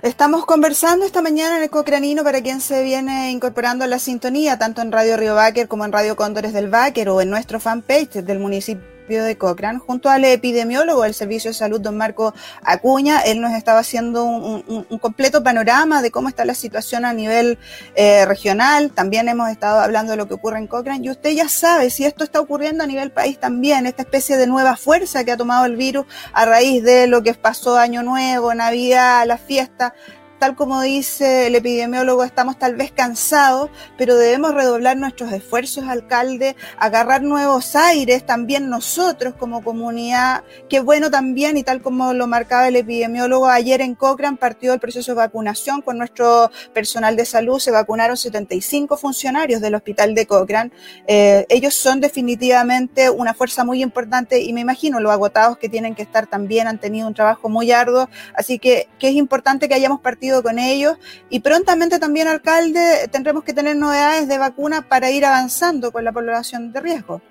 Estamos 0.03 0.45
conversando 0.45 1.05
esta 1.05 1.21
mañana 1.21 1.57
en 1.57 1.63
el 1.63 1.69
Cocranino 1.69 2.23
para 2.23 2.41
quien 2.41 2.59
se 2.59 2.83
viene 2.83 3.31
incorporando 3.31 3.85
a 3.85 3.87
la 3.87 3.99
sintonía, 3.99 4.59
tanto 4.59 4.81
en 4.81 4.91
Radio 4.91 5.15
Río 5.15 5.33
Báquer 5.33 5.67
como 5.67 5.85
en 5.85 5.93
Radio 5.93 6.15
Cóndores 6.15 6.51
del 6.51 6.69
Báquer 6.69 7.09
o 7.09 7.21
en 7.21 7.29
nuestro 7.29 7.59
fanpage 7.59 8.21
del 8.21 8.39
municipio 8.39 8.92
de 9.07 9.37
Cochrane, 9.37 9.79
junto 9.79 10.09
al 10.09 10.23
epidemiólogo 10.25 11.03
del 11.03 11.13
Servicio 11.13 11.51
de 11.51 11.53
Salud, 11.55 11.81
don 11.81 11.97
Marco 11.97 12.33
Acuña. 12.63 13.19
Él 13.21 13.41
nos 13.41 13.53
estaba 13.53 13.79
haciendo 13.79 14.23
un, 14.23 14.63
completo 14.99 15.43
panorama 15.43 16.01
de 16.01 16.11
cómo 16.11 16.29
está 16.29 16.45
la 16.45 16.53
situación 16.53 17.03
a 17.03 17.13
nivel 17.13 17.59
eh, 17.95 18.25
regional. 18.25 18.91
También 18.91 19.27
hemos 19.27 19.49
estado 19.49 19.81
hablando 19.81 20.11
de 20.11 20.17
lo 20.17 20.27
que 20.27 20.35
ocurre 20.35 20.57
en 20.57 20.67
Cochrane. 20.67 21.05
Y 21.05 21.09
usted 21.09 21.31
ya 21.31 21.49
sabe 21.49 21.89
si 21.89 22.05
esto 22.05 22.23
está 22.23 22.39
ocurriendo 22.39 22.83
a 22.83 22.87
nivel 22.87 23.11
país 23.11 23.39
también, 23.39 23.85
esta 23.85 24.03
especie 24.03 24.37
de 24.37 24.47
nueva 24.47 24.77
fuerza 24.77 25.23
que 25.23 25.31
ha 25.31 25.37
tomado 25.37 25.65
el 25.65 25.75
virus 25.75 26.05
a 26.31 26.45
raíz 26.45 26.83
de 26.83 27.07
lo 27.07 27.21
que 27.21 27.33
pasó 27.33 27.77
Año 27.77 28.03
Nuevo, 28.03 28.53
Navidad, 28.53 29.25
la 29.27 29.37
fiesta 29.37 29.93
tal 30.43 30.57
como 30.57 30.81
dice 30.81 31.47
el 31.47 31.55
epidemiólogo, 31.55 32.25
estamos 32.25 32.59
tal 32.59 32.75
vez 32.75 32.91
cansados, 32.91 33.69
pero 33.97 34.17
debemos 34.17 34.53
redoblar 34.53 34.97
nuestros 34.97 35.31
esfuerzos, 35.31 35.85
alcalde, 35.85 36.57
agarrar 36.77 37.21
nuevos 37.21 37.77
aires 37.77 38.25
también 38.25 38.69
nosotros 38.69 39.35
como 39.39 39.63
comunidad. 39.63 40.43
Qué 40.67 40.81
bueno 40.81 41.09
también, 41.09 41.55
y 41.55 41.63
tal 41.63 41.81
como 41.81 42.11
lo 42.11 42.27
marcaba 42.27 42.67
el 42.67 42.75
epidemiólogo, 42.75 43.47
ayer 43.47 43.79
en 43.79 43.95
Cochrane 43.95 44.35
partió 44.35 44.73
el 44.73 44.81
proceso 44.81 45.13
de 45.13 45.15
vacunación 45.15 45.81
con 45.81 45.97
nuestro 45.97 46.51
personal 46.73 47.15
de 47.15 47.23
salud, 47.23 47.57
se 47.59 47.71
vacunaron 47.71 48.17
75 48.17 48.97
funcionarios 48.97 49.61
del 49.61 49.75
hospital 49.75 50.13
de 50.13 50.25
Cochrane. 50.27 50.71
Eh, 51.07 51.45
ellos 51.47 51.73
son 51.73 52.01
definitivamente 52.01 53.09
una 53.09 53.33
fuerza 53.33 53.63
muy 53.63 53.81
importante 53.81 54.41
y 54.41 54.51
me 54.51 54.59
imagino 54.59 54.99
los 54.99 55.13
agotados 55.13 55.57
que 55.57 55.69
tienen 55.69 55.95
que 55.95 56.01
estar 56.01 56.27
también 56.27 56.67
han 56.67 56.79
tenido 56.79 57.07
un 57.07 57.13
trabajo 57.13 57.47
muy 57.47 57.71
arduo, 57.71 58.09
así 58.35 58.59
que, 58.59 58.89
que 58.99 59.07
es 59.07 59.15
importante 59.15 59.69
que 59.69 59.75
hayamos 59.75 60.01
partido 60.01 60.32
con 60.41 60.57
ellos 60.57 60.97
y 61.29 61.41
prontamente 61.41 61.99
también, 61.99 62.27
alcalde, 62.27 63.07
tendremos 63.11 63.43
que 63.43 63.53
tener 63.53 63.75
novedades 63.75 64.27
de 64.27 64.37
vacuna 64.37 64.87
para 64.87 65.11
ir 65.11 65.25
avanzando 65.25 65.91
con 65.91 66.03
la 66.03 66.11
población 66.11 66.71
de 66.71 66.79
riesgo. 66.79 67.21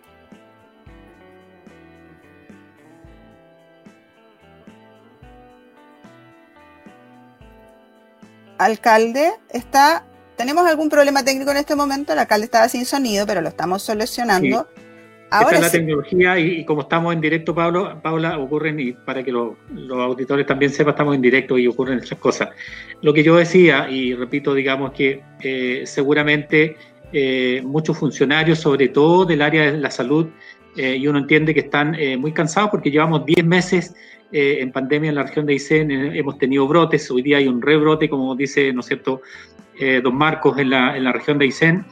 Alcalde, 8.58 9.32
está, 9.48 10.04
tenemos 10.36 10.64
algún 10.68 10.88
problema 10.88 11.24
técnico 11.24 11.50
en 11.50 11.56
este 11.56 11.74
momento, 11.74 12.12
el 12.12 12.20
alcalde 12.20 12.44
estaba 12.44 12.68
sin 12.68 12.86
sonido, 12.86 13.26
pero 13.26 13.40
lo 13.40 13.48
estamos 13.48 13.82
solucionando. 13.82 14.68
Ahora 15.32 15.60
la 15.60 15.70
tecnología 15.70 16.38
y, 16.38 16.62
como 16.66 16.82
estamos 16.82 17.14
en 17.14 17.20
directo, 17.22 17.54
Pablo, 17.54 17.98
Paula, 18.02 18.38
ocurren, 18.38 18.78
y 18.78 18.92
para 18.92 19.22
que 19.24 19.32
los 19.32 19.56
auditores 19.90 20.46
también 20.46 20.70
sepan, 20.70 20.90
estamos 20.92 21.14
en 21.14 21.22
directo 21.22 21.56
y 21.56 21.66
ocurren 21.66 22.00
estas 22.00 22.18
cosas. 22.18 22.50
Lo 23.00 23.14
que 23.14 23.22
yo 23.22 23.36
decía, 23.36 23.88
y 23.88 24.14
repito, 24.14 24.52
digamos 24.52 24.92
que 24.92 25.22
eh, 25.40 25.84
seguramente 25.86 26.76
eh, 27.14 27.62
muchos 27.64 27.96
funcionarios, 27.96 28.58
sobre 28.58 28.88
todo 28.88 29.24
del 29.24 29.40
área 29.40 29.72
de 29.72 29.78
la 29.78 29.90
salud, 29.90 30.28
eh, 30.76 30.96
y 30.96 31.06
uno 31.08 31.18
entiende 31.18 31.54
que 31.54 31.60
están 31.60 31.96
muy 32.18 32.32
cansados 32.32 32.70
porque 32.70 32.90
llevamos 32.90 33.24
10 33.24 33.44
meses 33.44 33.94
en 34.34 34.72
pandemia 34.72 35.10
en 35.10 35.14
la 35.14 35.24
región 35.24 35.44
de 35.44 35.52
Aysén, 35.52 35.90
hemos 35.90 36.38
tenido 36.38 36.66
brotes, 36.66 37.10
hoy 37.10 37.20
día 37.20 37.36
hay 37.36 37.48
un 37.48 37.60
rebrote, 37.60 38.08
como 38.08 38.34
dice, 38.34 38.72
¿no 38.72 38.80
es 38.80 38.86
cierto?, 38.86 39.20
don 40.02 40.14
Marcos 40.14 40.56
en 40.58 40.70
la, 40.70 40.96
en 40.96 41.04
la 41.04 41.12
región 41.12 41.38
de 41.38 41.46
Aysén 41.46 41.84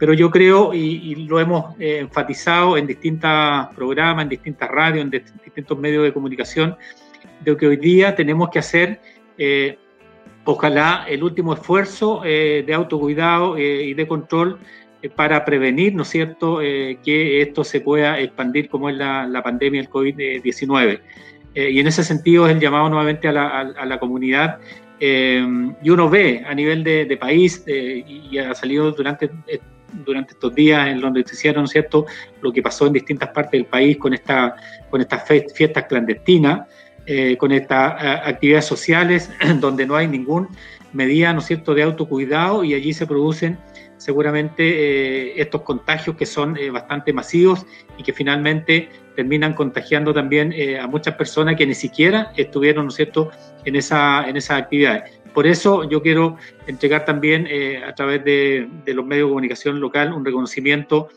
pero 0.00 0.14
yo 0.14 0.30
creo, 0.30 0.72
y, 0.72 1.14
lo 1.26 1.38
hemos 1.38 1.78
eh, 1.78 1.98
enfatizado 1.98 2.78
en 2.78 2.86
distintos 2.86 3.30
programas, 3.76 4.22
en 4.22 4.30
distintas 4.30 4.70
radios, 4.70 5.04
en 5.04 5.10
distintos 5.10 5.78
medios 5.78 6.04
de 6.04 6.12
comunicación, 6.14 6.74
de 7.44 7.54
que 7.54 7.66
hoy 7.66 7.76
día 7.76 8.16
tenemos 8.16 8.48
que 8.48 8.60
hacer, 8.60 8.98
eh, 9.36 9.76
ojalá, 10.44 11.04
el 11.06 11.22
último 11.22 11.52
esfuerzo 11.52 12.22
eh, 12.24 12.64
de 12.66 12.72
autocuidado 12.72 13.58
y 13.58 13.92
de 13.92 14.08
control 14.08 14.58
para 15.14 15.44
prevenir, 15.44 15.94
¿no 15.94 16.02
es 16.02 16.08
cierto?, 16.08 16.60
que 16.60 17.42
esto 17.42 17.62
se 17.62 17.82
pueda 17.82 18.18
expandir 18.20 18.70
como 18.70 18.88
es 18.88 18.96
la, 18.96 19.42
pandemia 19.44 19.82
del 19.82 19.90
COVID-19. 19.90 21.00
y 21.54 21.78
en 21.78 21.86
ese 21.86 22.04
sentido 22.04 22.46
es 22.46 22.54
el 22.54 22.60
llamado 22.60 22.88
nuevamente 22.88 23.28
a 23.28 23.32
la, 23.32 24.00
comunidad 24.00 24.60
y 24.98 25.90
uno 25.90 26.08
ve 26.08 26.42
a 26.46 26.54
nivel 26.54 26.84
de, 26.84 27.16
país, 27.18 27.64
y 27.66 28.38
ha 28.38 28.54
salido 28.54 28.92
durante 28.92 29.30
durante 29.92 30.32
estos 30.32 30.54
días 30.54 30.88
en 30.88 31.00
donde 31.00 31.24
se 31.26 31.34
hicieron, 31.34 31.66
¿cierto?, 31.68 32.06
lo 32.40 32.52
que 32.52 32.62
pasó 32.62 32.86
en 32.86 32.92
distintas 32.92 33.30
partes 33.30 33.52
del 33.52 33.66
país 33.66 33.96
con, 33.96 34.14
esta, 34.14 34.56
con 34.90 35.00
estas 35.00 35.24
fiestas 35.54 35.84
clandestinas, 35.84 36.66
eh, 37.06 37.36
con 37.38 37.50
estas 37.50 38.02
eh, 38.02 38.20
actividades 38.24 38.66
sociales 38.66 39.30
donde 39.60 39.86
no 39.86 39.96
hay 39.96 40.06
ningún 40.06 40.48
medida, 40.92 41.32
¿no 41.32 41.40
es 41.40 41.46
cierto?, 41.46 41.74
de 41.74 41.82
autocuidado 41.82 42.62
y 42.62 42.74
allí 42.74 42.92
se 42.92 43.06
producen 43.06 43.58
seguramente 43.96 44.62
eh, 44.62 45.40
estos 45.40 45.62
contagios 45.62 46.16
que 46.16 46.26
son 46.26 46.56
bastante 46.72 47.12
masivos 47.12 47.66
y 47.98 48.02
que 48.02 48.12
finalmente 48.12 48.88
terminan 49.14 49.54
contagiando 49.54 50.14
también 50.14 50.54
a 50.80 50.86
muchas 50.86 51.14
personas 51.14 51.56
que 51.56 51.66
ni 51.66 51.74
siquiera 51.74 52.32
estuvieron, 52.36 52.86
¿no 52.86 52.90
es 52.90 52.96
cierto?, 52.96 53.30
en, 53.64 53.76
esa, 53.76 54.28
en 54.28 54.36
esas 54.36 54.62
actividades. 54.62 55.19
Por 55.32 55.46
eso 55.46 55.88
yo 55.88 56.02
quiero 56.02 56.36
entregar 56.66 57.04
también 57.04 57.46
eh, 57.48 57.82
a 57.84 57.94
través 57.94 58.24
de, 58.24 58.68
los 58.86 59.04
medios 59.04 59.26
de 59.26 59.30
comunicación 59.30 59.80
local 59.80 60.12
un 60.12 60.24
reconocimiento 60.24 61.08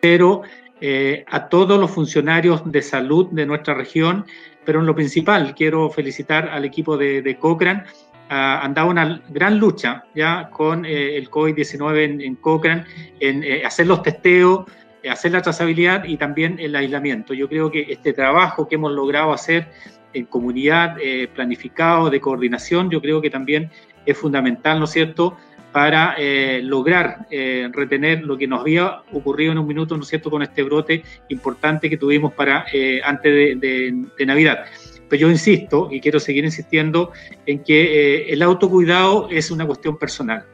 pero 0.00 0.42
eh, 0.80 1.24
a 1.26 1.48
todos 1.48 1.80
los 1.80 1.90
funcionarios 1.90 2.62
de 2.70 2.82
salud 2.82 3.28
de 3.32 3.46
nuestra 3.46 3.74
región, 3.74 4.26
pero 4.64 4.80
en 4.80 4.86
lo 4.86 4.94
principal 4.94 5.54
quiero 5.54 5.90
felicitar 5.90 6.48
al 6.50 6.64
equipo 6.64 6.96
de, 6.96 7.22
de 7.22 7.36
Cochrane. 7.38 7.84
Ah, 8.28 8.60
han 8.62 8.74
dado 8.74 8.90
una 8.90 9.22
gran 9.28 9.58
lucha 9.58 10.04
ya 10.14 10.50
con 10.50 10.84
eh, 10.84 11.16
el 11.16 11.30
COVID-19 11.30 12.04
en, 12.04 12.20
en, 12.20 12.36
Cochrane, 12.36 12.84
en 13.20 13.64
hacer 13.64 13.86
los 13.86 14.02
testeos, 14.02 14.66
hacer 15.10 15.32
la 15.32 15.42
trazabilidad 15.42 16.04
y 16.04 16.16
también 16.16 16.56
el 16.58 16.76
aislamiento. 16.76 17.34
Yo 17.34 17.48
creo 17.48 17.70
que 17.70 17.86
este 17.88 18.12
trabajo 18.12 18.68
que 18.68 18.74
hemos 18.74 18.92
logrado 18.92 19.32
hacer 19.32 19.68
en 20.12 20.24
comunidad, 20.26 20.96
eh, 21.00 21.28
planificado, 21.34 22.10
de 22.10 22.20
coordinación, 22.20 22.90
yo 22.90 23.00
creo 23.00 23.20
que 23.20 23.30
también 23.30 23.70
es 24.04 24.16
fundamental, 24.16 24.78
¿no 24.78 24.84
es 24.84 24.90
cierto?, 24.90 25.36
para 25.72 26.14
eh, 26.16 26.60
lograr 26.62 27.26
eh, 27.30 27.68
retener 27.70 28.22
lo 28.22 28.38
que 28.38 28.46
nos 28.46 28.60
había 28.60 29.02
ocurrido 29.12 29.52
en 29.52 29.58
un 29.58 29.66
minuto, 29.66 29.94
¿no 29.94 30.04
es 30.04 30.08
cierto?, 30.08 30.30
con 30.30 30.42
este 30.42 30.62
brote 30.62 31.02
importante 31.28 31.90
que 31.90 31.98
tuvimos 31.98 32.32
para 32.32 32.64
antes 33.04 33.60
de, 33.60 34.24
Navidad. 34.26 34.64
Pero 35.08 35.20
yo 35.20 35.30
insisto 35.30 35.88
y 35.92 36.00
quiero 36.00 36.18
seguir 36.18 36.44
insistiendo 36.44 37.12
en 37.44 37.62
que 37.62 38.24
el 38.24 38.40
autocuidado 38.40 39.28
es 39.30 39.50
una 39.50 39.66
cuestión 39.66 39.98
personal. 39.98 40.44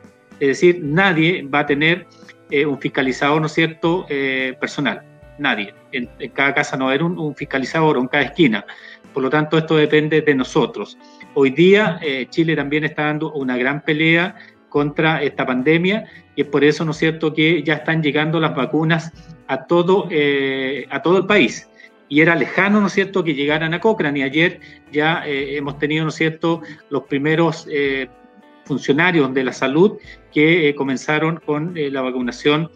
Es 0.40 0.48
decir, 0.48 0.80
nadie 0.82 1.42
va 1.42 1.60
a 1.60 1.66
tener 1.66 2.06
un 2.66 2.80
fiscalizador, 2.80 3.40
¿no 3.40 3.46
es 3.46 3.52
cierto?, 3.52 4.06
personal. 4.60 5.02
Nadie. 5.38 5.74
En, 5.92 6.08
cada 6.34 6.52
casa 6.54 6.76
no 6.76 6.86
va 6.86 6.90
a 6.90 6.94
haber 6.94 7.04
un, 7.04 7.18
un 7.18 7.34
fiscalizador 7.34 7.96
en 7.96 8.08
cada 8.08 8.24
esquina. 8.24 8.66
Por 9.12 9.22
lo 9.22 9.30
tanto, 9.30 9.58
esto 9.58 9.76
depende 9.76 10.22
de 10.22 10.34
nosotros. 10.34 10.98
Hoy 11.34 11.50
día 11.50 11.98
eh, 12.02 12.26
Chile 12.30 12.56
también 12.56 12.84
está 12.84 13.04
dando 13.04 13.32
una 13.32 13.56
gran 13.56 13.82
pelea 13.82 14.36
contra 14.68 15.22
esta 15.22 15.44
pandemia 15.46 16.06
y 16.34 16.42
es 16.42 16.46
por 16.46 16.64
eso, 16.64 16.84
¿no 16.84 16.92
es 16.92 16.96
cierto?, 16.96 17.34
que 17.34 17.62
ya 17.62 17.74
están 17.74 18.02
llegando 18.02 18.40
las 18.40 18.54
vacunas 18.54 19.12
a 19.46 19.66
todo, 19.66 20.08
eh, 20.10 20.86
a 20.90 21.02
todo 21.02 21.18
el 21.18 21.26
país. 21.26 21.68
Y 22.08 22.20
era 22.20 22.34
lejano, 22.34 22.80
¿no 22.80 22.86
es 22.86 22.92
cierto?, 22.92 23.22
que 23.22 23.34
llegaran 23.34 23.74
a 23.74 23.80
Cochrane. 23.80 24.20
Y 24.20 24.22
ayer 24.22 24.60
ya 24.90 25.26
eh, 25.26 25.56
hemos 25.56 25.78
tenido, 25.78 26.04
¿no 26.04 26.08
es 26.10 26.16
cierto?, 26.16 26.62
los 26.90 27.04
primeros 27.04 27.66
funcionarios 28.64 29.34
de 29.34 29.44
la 29.44 29.52
salud 29.52 29.98
que 30.32 30.74
comenzaron 30.76 31.40
con 31.44 31.74
la 31.74 32.00
vacunación 32.00 32.70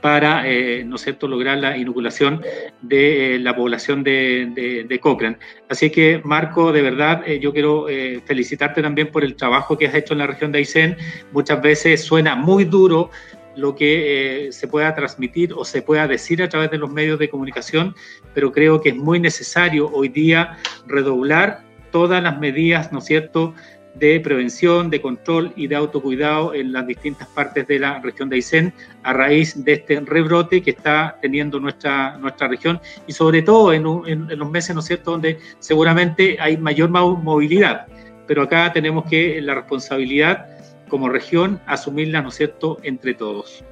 para, 0.00 0.48
eh, 0.48 0.84
¿no 0.84 0.98
cierto?, 0.98 1.28
lograr 1.28 1.58
la 1.58 1.76
inoculación 1.76 2.42
de 2.82 3.36
eh, 3.36 3.38
la 3.38 3.54
población 3.54 4.02
de, 4.02 4.84
de, 4.88 5.00
Cochrane. 5.00 5.38
Así 5.68 5.90
que, 5.90 6.20
Marco, 6.24 6.72
de 6.72 6.82
verdad, 6.82 7.22
eh, 7.26 7.38
yo 7.40 7.52
quiero 7.52 7.86
felicitarte 8.24 8.82
también 8.82 9.10
por 9.10 9.24
el 9.24 9.36
trabajo 9.36 9.76
que 9.76 9.86
has 9.86 9.94
hecho 9.94 10.14
en 10.14 10.18
la 10.18 10.26
región 10.26 10.52
de 10.52 10.58
Aysén. 10.58 10.96
Muchas 11.32 11.60
veces 11.60 12.02
suena 12.02 12.34
muy 12.34 12.64
duro 12.64 13.10
lo 13.56 13.74
que 13.74 14.48
se 14.52 14.68
pueda 14.68 14.94
transmitir 14.94 15.52
o 15.52 15.64
se 15.64 15.82
pueda 15.82 16.06
decir 16.06 16.42
a 16.42 16.48
través 16.48 16.70
de 16.70 16.78
los 16.78 16.90
medios 16.90 17.18
de 17.18 17.28
comunicación, 17.28 17.94
pero 18.32 18.52
creo 18.52 18.80
que 18.80 18.90
es 18.90 18.96
muy 18.96 19.20
necesario 19.20 19.90
hoy 19.92 20.08
día 20.08 20.56
redoblar 20.86 21.62
todas 21.90 22.22
las 22.22 22.38
medidas, 22.38 22.92
¿no 22.92 23.00
es 23.00 23.06
cierto?, 23.06 23.54
de 23.94 24.20
prevención, 24.20 24.90
de 24.90 25.00
control 25.00 25.52
y 25.56 25.66
de 25.66 25.76
autocuidado 25.76 26.54
en 26.54 26.72
las 26.72 26.86
distintas 26.86 27.28
partes 27.28 27.66
de 27.66 27.78
la 27.78 28.00
región 28.00 28.28
de 28.28 28.36
Aysén 28.36 28.72
a 29.02 29.12
raíz 29.12 29.64
de 29.64 29.74
este 29.74 30.00
rebrote 30.00 30.62
que 30.62 30.70
está 30.70 31.18
teniendo 31.20 31.60
nuestra, 31.60 32.16
nuestra 32.18 32.48
región 32.48 32.80
y 33.06 33.12
sobre 33.12 33.42
todo 33.42 33.72
en, 33.72 33.84
en, 34.06 34.38
los 34.38 34.50
meses, 34.50 34.74
¿no 34.74 34.82
donde 35.04 35.38
seguramente 35.58 36.36
hay 36.40 36.56
mayor 36.56 36.90
movilidad. 36.90 37.86
Pero 38.26 38.42
acá 38.42 38.72
tenemos 38.72 39.04
que 39.04 39.40
la 39.40 39.54
responsabilidad 39.54 40.46
como 40.88 41.08
región 41.08 41.60
asumirla, 41.66 42.22
¿no 42.22 42.28
es 42.28 42.36
cierto?, 42.36 42.78
entre 42.82 43.14
todos. 43.14 43.64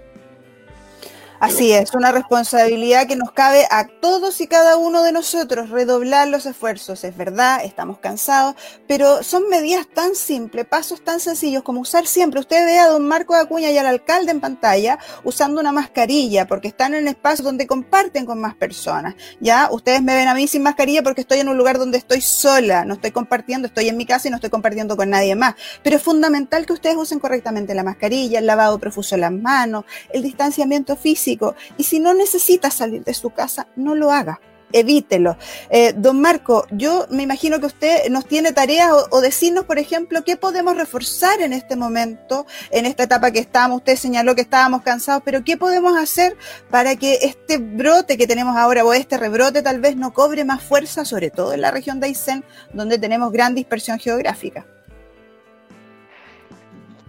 Así 1.40 1.72
es, 1.72 1.94
una 1.94 2.10
responsabilidad 2.10 3.06
que 3.06 3.14
nos 3.14 3.30
cabe 3.30 3.64
a 3.70 3.86
todos 3.86 4.40
y 4.40 4.48
cada 4.48 4.76
uno 4.76 5.04
de 5.04 5.12
nosotros, 5.12 5.70
redoblar 5.70 6.26
los 6.26 6.46
esfuerzos. 6.46 7.04
Es 7.04 7.16
verdad, 7.16 7.64
estamos 7.64 7.98
cansados, 7.98 8.56
pero 8.88 9.22
son 9.22 9.48
medidas 9.48 9.86
tan 9.86 10.16
simples, 10.16 10.66
pasos 10.66 11.04
tan 11.04 11.20
sencillos 11.20 11.62
como 11.62 11.82
usar 11.82 12.08
siempre. 12.08 12.40
Usted 12.40 12.66
ve 12.66 12.80
a 12.80 12.88
don 12.88 13.06
Marco 13.06 13.36
Acuña 13.36 13.70
y 13.70 13.78
al 13.78 13.86
alcalde 13.86 14.32
en 14.32 14.40
pantalla 14.40 14.98
usando 15.22 15.60
una 15.60 15.70
mascarilla 15.70 16.48
porque 16.48 16.66
están 16.66 16.94
en 16.94 17.06
espacios 17.06 17.44
donde 17.44 17.68
comparten 17.68 18.26
con 18.26 18.40
más 18.40 18.56
personas. 18.56 19.14
Ya, 19.38 19.68
ustedes 19.70 20.02
me 20.02 20.16
ven 20.16 20.26
a 20.26 20.34
mí 20.34 20.48
sin 20.48 20.64
mascarilla 20.64 21.04
porque 21.04 21.20
estoy 21.20 21.38
en 21.38 21.48
un 21.48 21.56
lugar 21.56 21.78
donde 21.78 21.98
estoy 21.98 22.20
sola, 22.20 22.84
no 22.84 22.94
estoy 22.94 23.12
compartiendo, 23.12 23.68
estoy 23.68 23.88
en 23.88 23.96
mi 23.96 24.06
casa 24.06 24.26
y 24.26 24.32
no 24.32 24.38
estoy 24.38 24.50
compartiendo 24.50 24.96
con 24.96 25.10
nadie 25.10 25.36
más. 25.36 25.54
Pero 25.84 25.94
es 25.94 26.02
fundamental 26.02 26.66
que 26.66 26.72
ustedes 26.72 26.96
usen 26.96 27.20
correctamente 27.20 27.76
la 27.76 27.84
mascarilla, 27.84 28.40
el 28.40 28.46
lavado 28.46 28.80
profuso 28.80 29.14
de 29.14 29.20
las 29.20 29.32
manos, 29.32 29.84
el 30.12 30.22
distanciamiento 30.22 30.96
físico 30.96 31.27
y 31.76 31.84
si 31.84 32.00
no 32.00 32.14
necesita 32.14 32.70
salir 32.70 33.04
de 33.04 33.14
su 33.14 33.30
casa, 33.30 33.66
no 33.76 33.94
lo 33.94 34.10
haga. 34.10 34.40
Evítelo. 34.70 35.38
Eh, 35.70 35.94
don 35.96 36.20
Marco, 36.20 36.66
yo 36.70 37.06
me 37.08 37.22
imagino 37.22 37.58
que 37.58 37.66
usted 37.66 38.10
nos 38.10 38.26
tiene 38.26 38.52
tareas 38.52 38.92
o, 39.10 39.20
decirnos, 39.22 39.64
por 39.64 39.78
ejemplo, 39.78 40.24
qué 40.24 40.36
podemos 40.36 40.76
reforzar 40.76 41.40
en 41.40 41.54
este 41.54 41.74
momento, 41.74 42.44
en 42.70 42.84
esta 42.84 43.04
etapa 43.04 43.30
que 43.30 43.38
estamos. 43.38 43.78
Usted 43.78 43.96
señaló 43.96 44.34
que 44.34 44.42
estábamos 44.42 44.82
cansados, 44.82 45.22
pero 45.24 45.42
¿qué 45.42 45.56
podemos 45.56 45.96
hacer 45.96 46.36
para 46.70 46.96
que 46.96 47.14
este 47.22 47.56
brote 47.56 48.18
que 48.18 48.26
tenemos 48.26 48.58
ahora 48.58 48.84
o 48.84 48.92
este 48.92 49.16
rebrote 49.16 49.62
tal 49.62 49.80
vez 49.80 49.96
no 49.96 50.12
cobre 50.12 50.44
más 50.44 50.62
fuerza, 50.62 51.06
sobre 51.06 51.30
todo 51.30 51.54
en 51.54 51.62
la 51.62 51.70
región 51.70 51.98
de 51.98 52.08
Aysén, 52.08 52.44
donde 52.74 52.98
tenemos 52.98 53.32
gran 53.32 53.54
dispersión 53.54 53.98
geográfica? 53.98 54.66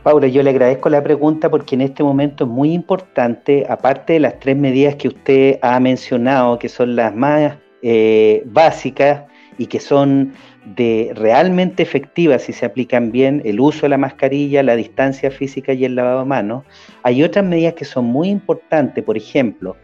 Paula, 0.09 0.25
yo 0.25 0.41
le 0.41 0.49
agradezco 0.49 0.89
la 0.89 1.03
pregunta 1.03 1.51
porque 1.51 1.75
en 1.75 1.81
este 1.81 2.01
momento 2.01 2.45
es 2.45 2.49
muy 2.49 2.73
importante, 2.73 3.63
aparte 3.69 4.13
de 4.13 4.19
las 4.19 4.39
tres 4.39 4.57
medidas 4.57 4.95
que 4.95 5.09
usted 5.09 5.59
ha 5.61 5.79
mencionado, 5.79 6.57
que 6.57 6.67
son 6.67 6.95
las 6.95 7.15
más 7.15 7.59
eh, 7.83 8.41
básicas 8.47 9.25
y 9.59 9.67
que 9.67 9.79
son 9.79 10.33
de 10.65 11.11
realmente 11.13 11.83
efectivas 11.83 12.41
si 12.41 12.53
se 12.53 12.65
aplican 12.65 13.11
bien, 13.11 13.43
el 13.45 13.59
uso 13.59 13.81
de 13.81 13.89
la 13.89 13.99
mascarilla, 13.99 14.63
la 14.63 14.75
distancia 14.75 15.29
física 15.29 15.73
y 15.73 15.85
el 15.85 15.93
lavado 15.93 16.21
de 16.21 16.25
manos, 16.25 16.63
hay 17.03 17.21
otras 17.21 17.45
medidas 17.45 17.75
que 17.75 17.85
son 17.85 18.05
muy 18.05 18.29
importantes, 18.29 19.03
por 19.03 19.15
ejemplo, 19.15 19.75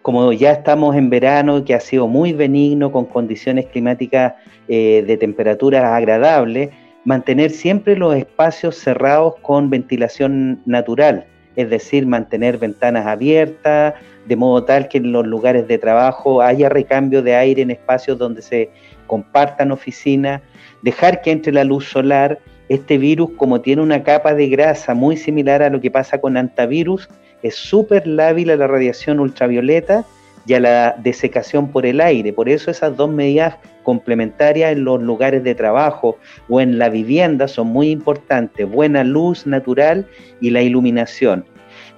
como 0.00 0.32
ya 0.32 0.52
estamos 0.52 0.96
en 0.96 1.10
verano, 1.10 1.62
que 1.66 1.74
ha 1.74 1.80
sido 1.80 2.08
muy 2.08 2.32
benigno, 2.32 2.90
con 2.90 3.04
condiciones 3.04 3.66
climáticas 3.66 4.36
eh, 4.68 5.04
de 5.06 5.16
temperaturas 5.18 5.84
agradables, 5.84 6.70
mantener 7.06 7.52
siempre 7.52 7.96
los 7.96 8.16
espacios 8.16 8.76
cerrados 8.76 9.36
con 9.40 9.70
ventilación 9.70 10.60
natural, 10.66 11.24
es 11.54 11.70
decir, 11.70 12.04
mantener 12.04 12.58
ventanas 12.58 13.06
abiertas, 13.06 13.94
de 14.26 14.36
modo 14.36 14.64
tal 14.64 14.88
que 14.88 14.98
en 14.98 15.12
los 15.12 15.24
lugares 15.24 15.68
de 15.68 15.78
trabajo 15.78 16.42
haya 16.42 16.68
recambio 16.68 17.22
de 17.22 17.36
aire 17.36 17.62
en 17.62 17.70
espacios 17.70 18.18
donde 18.18 18.42
se 18.42 18.70
compartan 19.06 19.70
oficinas, 19.70 20.42
dejar 20.82 21.22
que 21.22 21.30
entre 21.30 21.52
la 21.52 21.64
luz 21.64 21.88
solar. 21.88 22.40
Este 22.68 22.98
virus, 22.98 23.30
como 23.36 23.60
tiene 23.60 23.82
una 23.82 24.02
capa 24.02 24.34
de 24.34 24.48
grasa 24.48 24.92
muy 24.92 25.16
similar 25.16 25.62
a 25.62 25.70
lo 25.70 25.80
que 25.80 25.92
pasa 25.92 26.20
con 26.20 26.36
antivirus, 26.36 27.08
es 27.44 27.54
súper 27.54 28.04
lábil 28.08 28.50
a 28.50 28.56
la 28.56 28.66
radiación 28.66 29.20
ultravioleta 29.20 30.04
y 30.46 30.54
a 30.54 30.60
la 30.60 30.96
desecación 30.98 31.70
por 31.70 31.86
el 31.86 32.00
aire. 32.00 32.32
Por 32.32 32.48
eso 32.48 32.70
esas 32.70 32.96
dos 32.96 33.10
medidas 33.10 33.56
complementarias 33.82 34.72
en 34.72 34.84
los 34.84 35.00
lugares 35.00 35.42
de 35.44 35.54
trabajo 35.54 36.18
o 36.48 36.60
en 36.60 36.78
la 36.78 36.88
vivienda 36.88 37.48
son 37.48 37.68
muy 37.68 37.90
importantes. 37.90 38.68
Buena 38.68 39.04
luz 39.04 39.46
natural 39.46 40.06
y 40.40 40.50
la 40.50 40.62
iluminación. 40.62 41.44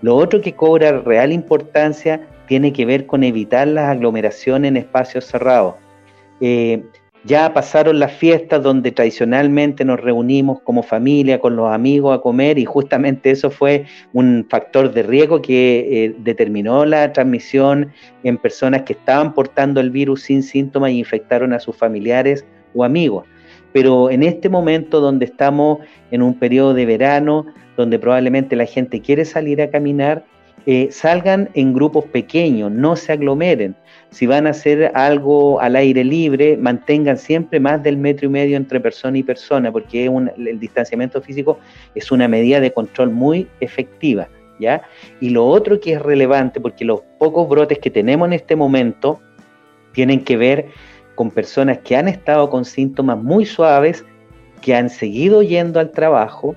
Lo 0.02 0.16
otro 0.16 0.40
que 0.40 0.54
cobra 0.54 1.00
real 1.00 1.32
importancia 1.32 2.20
tiene 2.46 2.72
que 2.72 2.86
ver 2.86 3.06
con 3.06 3.24
evitar 3.24 3.68
las 3.68 3.90
aglomeraciones 3.90 4.68
en 4.68 4.76
espacios 4.76 5.26
cerrados. 5.26 5.74
Eh, 6.40 6.82
ya 7.28 7.52
pasaron 7.52 7.98
las 7.98 8.12
fiestas 8.12 8.62
donde 8.62 8.90
tradicionalmente 8.90 9.84
nos 9.84 10.00
reunimos 10.00 10.60
como 10.62 10.82
familia, 10.82 11.38
con 11.38 11.56
los 11.56 11.70
amigos 11.70 12.16
a 12.16 12.22
comer 12.22 12.58
y 12.58 12.64
justamente 12.64 13.30
eso 13.30 13.50
fue 13.50 13.84
un 14.14 14.46
factor 14.48 14.92
de 14.92 15.02
riesgo 15.02 15.42
que 15.42 16.04
eh, 16.06 16.14
determinó 16.18 16.86
la 16.86 17.12
transmisión 17.12 17.92
en 18.24 18.38
personas 18.38 18.82
que 18.82 18.94
estaban 18.94 19.34
portando 19.34 19.78
el 19.78 19.90
virus 19.90 20.22
sin 20.22 20.42
síntomas 20.42 20.90
y 20.90 20.98
infectaron 20.98 21.52
a 21.52 21.60
sus 21.60 21.76
familiares 21.76 22.46
o 22.74 22.82
amigos. 22.82 23.26
Pero 23.74 24.10
en 24.10 24.22
este 24.22 24.48
momento 24.48 25.00
donde 25.00 25.26
estamos 25.26 25.80
en 26.10 26.22
un 26.22 26.32
periodo 26.32 26.72
de 26.72 26.86
verano, 26.86 27.44
donde 27.76 27.98
probablemente 27.98 28.56
la 28.56 28.64
gente 28.64 29.02
quiere 29.02 29.26
salir 29.26 29.60
a 29.60 29.68
caminar, 29.68 30.24
eh, 30.64 30.88
salgan 30.90 31.50
en 31.54 31.74
grupos 31.74 32.06
pequeños, 32.06 32.72
no 32.72 32.96
se 32.96 33.12
aglomeren. 33.12 33.76
Si 34.10 34.26
van 34.26 34.46
a 34.46 34.50
hacer 34.50 34.90
algo 34.94 35.60
al 35.60 35.76
aire 35.76 36.02
libre, 36.02 36.56
mantengan 36.56 37.18
siempre 37.18 37.60
más 37.60 37.82
del 37.82 37.96
metro 37.96 38.26
y 38.26 38.30
medio 38.30 38.56
entre 38.56 38.80
persona 38.80 39.18
y 39.18 39.22
persona, 39.22 39.70
porque 39.70 40.06
el 40.06 40.58
distanciamiento 40.58 41.20
físico 41.20 41.58
es 41.94 42.10
una 42.10 42.26
medida 42.26 42.60
de 42.60 42.72
control 42.72 43.10
muy 43.10 43.46
efectiva. 43.60 44.28
¿ya? 44.58 44.82
Y 45.20 45.30
lo 45.30 45.46
otro 45.46 45.80
que 45.80 45.92
es 45.92 46.02
relevante, 46.02 46.60
porque 46.60 46.84
los 46.84 47.00
pocos 47.18 47.48
brotes 47.48 47.78
que 47.78 47.90
tenemos 47.90 48.26
en 48.26 48.32
este 48.32 48.56
momento 48.56 49.20
tienen 49.92 50.24
que 50.24 50.36
ver 50.36 50.66
con 51.14 51.30
personas 51.30 51.78
que 51.78 51.96
han 51.96 52.08
estado 52.08 52.48
con 52.48 52.64
síntomas 52.64 53.18
muy 53.18 53.44
suaves, 53.44 54.04
que 54.62 54.74
han 54.74 54.88
seguido 54.88 55.42
yendo 55.42 55.80
al 55.80 55.90
trabajo, 55.90 56.54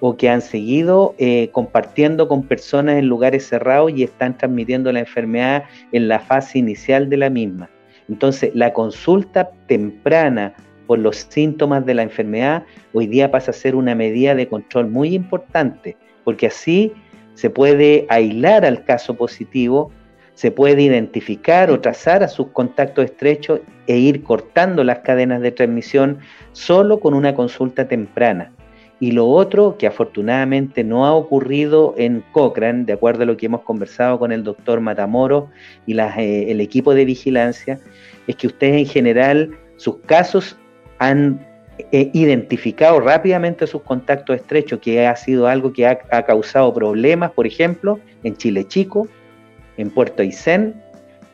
o 0.00 0.16
que 0.16 0.28
han 0.28 0.40
seguido 0.40 1.14
eh, 1.18 1.50
compartiendo 1.52 2.26
con 2.26 2.42
personas 2.42 2.96
en 2.96 3.06
lugares 3.06 3.46
cerrados 3.46 3.92
y 3.94 4.02
están 4.02 4.36
transmitiendo 4.36 4.90
la 4.92 5.00
enfermedad 5.00 5.64
en 5.92 6.08
la 6.08 6.18
fase 6.18 6.58
inicial 6.58 7.08
de 7.08 7.16
la 7.18 7.30
misma. 7.30 7.70
Entonces, 8.08 8.50
la 8.54 8.72
consulta 8.72 9.50
temprana 9.66 10.54
por 10.86 10.98
los 10.98 11.18
síntomas 11.28 11.86
de 11.86 11.94
la 11.94 12.02
enfermedad 12.02 12.64
hoy 12.92 13.06
día 13.06 13.30
pasa 13.30 13.52
a 13.52 13.54
ser 13.54 13.76
una 13.76 13.94
medida 13.94 14.34
de 14.34 14.48
control 14.48 14.88
muy 14.88 15.14
importante, 15.14 15.96
porque 16.24 16.48
así 16.48 16.92
se 17.34 17.48
puede 17.48 18.06
aislar 18.08 18.64
al 18.64 18.84
caso 18.84 19.14
positivo, 19.14 19.92
se 20.34 20.50
puede 20.50 20.82
identificar 20.82 21.70
o 21.70 21.80
trazar 21.80 22.22
a 22.22 22.28
sus 22.28 22.48
contactos 22.48 23.04
estrechos 23.04 23.60
e 23.86 23.98
ir 23.98 24.24
cortando 24.24 24.82
las 24.82 25.00
cadenas 25.00 25.40
de 25.42 25.52
transmisión 25.52 26.18
solo 26.52 26.98
con 26.98 27.14
una 27.14 27.34
consulta 27.34 27.86
temprana. 27.86 28.50
Y 29.02 29.12
lo 29.12 29.26
otro, 29.26 29.78
que 29.78 29.86
afortunadamente 29.86 30.84
no 30.84 31.06
ha 31.06 31.14
ocurrido 31.14 31.94
en 31.96 32.22
Cochrane, 32.32 32.84
de 32.84 32.92
acuerdo 32.92 33.22
a 33.22 33.26
lo 33.26 33.36
que 33.38 33.46
hemos 33.46 33.62
conversado 33.62 34.18
con 34.18 34.30
el 34.30 34.44
doctor 34.44 34.80
Matamoro 34.80 35.48
y 35.86 35.98
eh, 35.98 36.50
el 36.50 36.60
equipo 36.60 36.94
de 36.94 37.06
vigilancia, 37.06 37.80
es 38.26 38.36
que 38.36 38.46
ustedes 38.46 38.76
en 38.76 38.86
general, 38.86 39.50
sus 39.76 39.96
casos 40.00 40.58
han 40.98 41.40
eh, 41.92 42.10
identificado 42.12 43.00
rápidamente 43.00 43.66
sus 43.66 43.80
contactos 43.80 44.36
estrechos, 44.36 44.80
que 44.80 45.06
ha 45.06 45.16
sido 45.16 45.46
algo 45.46 45.72
que 45.72 45.86
ha, 45.86 45.96
causado 46.26 46.74
problemas, 46.74 47.30
por 47.30 47.46
ejemplo, 47.46 47.98
en 48.22 48.36
Chile 48.36 48.68
Chico, 48.68 49.08
en 49.78 49.88
Puerto 49.88 50.20
Aysén 50.20 50.74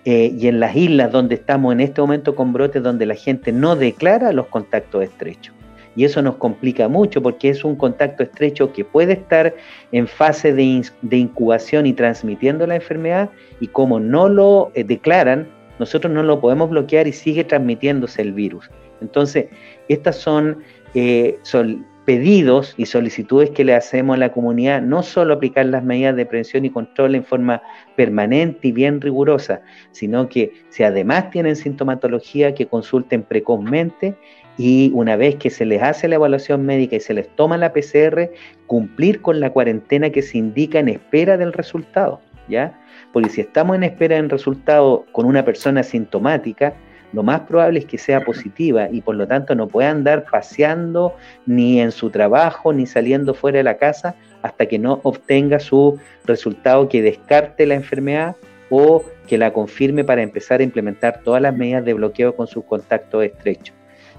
eh, 0.05 0.33
y 0.39 0.47
en 0.47 0.61
las 0.61 0.77
islas 0.77 1.11
donde 1.11 1.35
estamos 1.35 1.73
en 1.73 1.81
este 1.81 2.01
momento 2.01 2.37
con 2.37 2.53
brotes 2.53 2.81
donde 2.81 3.07
la 3.07 3.17
gente 3.17 3.51
no 3.51 3.75
declara 3.75 4.31
los 4.31 4.47
contactos 4.47 5.03
estrechos 5.03 5.56
y 5.97 6.05
eso 6.05 6.23
nos 6.23 6.37
complica 6.37 6.89
mucho 6.89 7.23
porque 7.23 7.49
es 7.49 7.65
un 7.65 7.75
contacto 7.75 8.23
estrecho 8.23 8.73
que 8.73 8.85
puede 8.85 9.15
estar 9.15 9.55
en 9.93 10.07
fase 10.07 10.53
de, 10.53 10.83
incubación 11.11 11.87
y 11.87 11.95
transmitiendo 11.95 12.67
la 12.67 12.77
enfermedad 12.77 13.31
y 13.61 13.69
como 13.69 13.99
no 13.99 14.29
lo 14.29 14.71
eh, 14.75 14.85
declaran, 14.85 15.49
nosotros 15.79 16.13
no 16.13 16.23
lo 16.23 16.41
podemos 16.41 16.71
bloquear 16.71 17.09
y 17.09 17.13
sigue 17.13 17.45
transmitiéndose 17.45 18.23
el 18.23 18.33
virus. 18.33 18.71
Entonces, 19.01 19.47
estas 19.89 20.17
son, 20.17 20.59
eh, 20.95 21.39
son 21.43 21.85
pedidos 22.07 22.75
y 22.77 22.87
solicitudes 22.87 23.51
que 23.51 23.65
le 23.65 23.75
hacemos 23.75 24.15
a 24.15 24.19
la 24.19 24.33
comunidad, 24.33 24.81
no 24.81 25.03
solo 25.03 25.35
aplicar 25.35 25.67
las 25.67 25.83
medidas 25.83 26.15
de 26.15 26.25
prevención 26.25 26.65
y 26.65 26.71
control 26.71 27.17
en 27.17 27.25
forma 27.25 27.63
permanente 27.97 28.69
y 28.69 28.73
bien 28.73 29.01
rigurosa, 29.01 29.61
sino 29.91 30.29
que 30.29 30.53
si 30.71 30.85
además 30.85 31.31
tienen 31.31 31.57
sintomatología, 31.57 32.55
que 32.55 32.67
consulten 32.67 33.23
precozmente 33.23 34.15
y 34.59 34.91
una 34.95 35.17
vez 35.17 35.37
que 35.37 35.51
se 35.51 35.67
les 35.67 35.83
hace 35.83 36.09
la 36.09 36.17
evaluación 36.17 36.65
médica 36.65 36.97
y 36.97 37.01
se 37.01 37.15
les 37.15 37.29
toma 37.37 37.57
la 37.57 37.73
PCR, 37.73 38.31
cumplir 38.67 39.21
con 39.21 39.41
la 39.41 39.51
cuarentena 39.51 40.11
que 40.11 40.23
se 40.23 40.39
indica 40.39 40.79
en 40.79 40.89
espera 40.89 41.37
del 41.37 41.53
resultado, 41.53 42.21
¿ya? 42.49 42.79
Porque 43.13 43.31
si 43.31 43.41
estamos 43.41 43.77
en 43.77 43.85
espera 43.85 44.17
del 44.17 44.31
resultado 44.31 45.05
con 45.13 45.27
una 45.27 45.45
persona 45.45 45.83
sintomática, 45.83 46.75
lo 47.13 47.23
más 47.23 47.41
probable 47.43 47.79
es 47.79 47.87
que 47.87 47.99
sea 47.99 48.25
positiva 48.25 48.89
y 48.91 49.01
por 49.01 49.15
lo 49.15 49.27
tanto 49.27 49.55
no 49.55 49.69
pueda 49.69 49.91
andar 49.91 50.27
paseando 50.31 51.15
ni 51.47 51.81
en 51.81 51.93
su 51.93 52.11
trabajo 52.11 52.73
ni 52.73 52.87
saliendo 52.87 53.33
fuera 53.33 53.59
de 53.59 53.65
la 53.65 53.77
casa 53.77 54.17
hasta 54.43 54.67
que 54.67 54.79
no 54.79 55.01
obtenga 55.03 55.61
su 55.61 55.99
resultado 56.25 56.89
que 56.89 57.03
descarte 57.03 57.65
la 57.67 57.75
enfermedad 57.75 58.37
o 58.71 59.05
que 59.29 59.39
la 59.39 59.53
confirme 59.53 60.05
para 60.05 60.23
empezar 60.23 60.61
a 60.61 60.65
implementar 60.65 61.21
todas 61.23 61.41
las 61.41 61.57
medidas 61.57 61.85
de 61.85 61.95
bloqueo 61.95 62.35
con 62.35 62.47
sus 62.47 62.65
contactos 62.65 63.25
estrechos. 63.25 63.75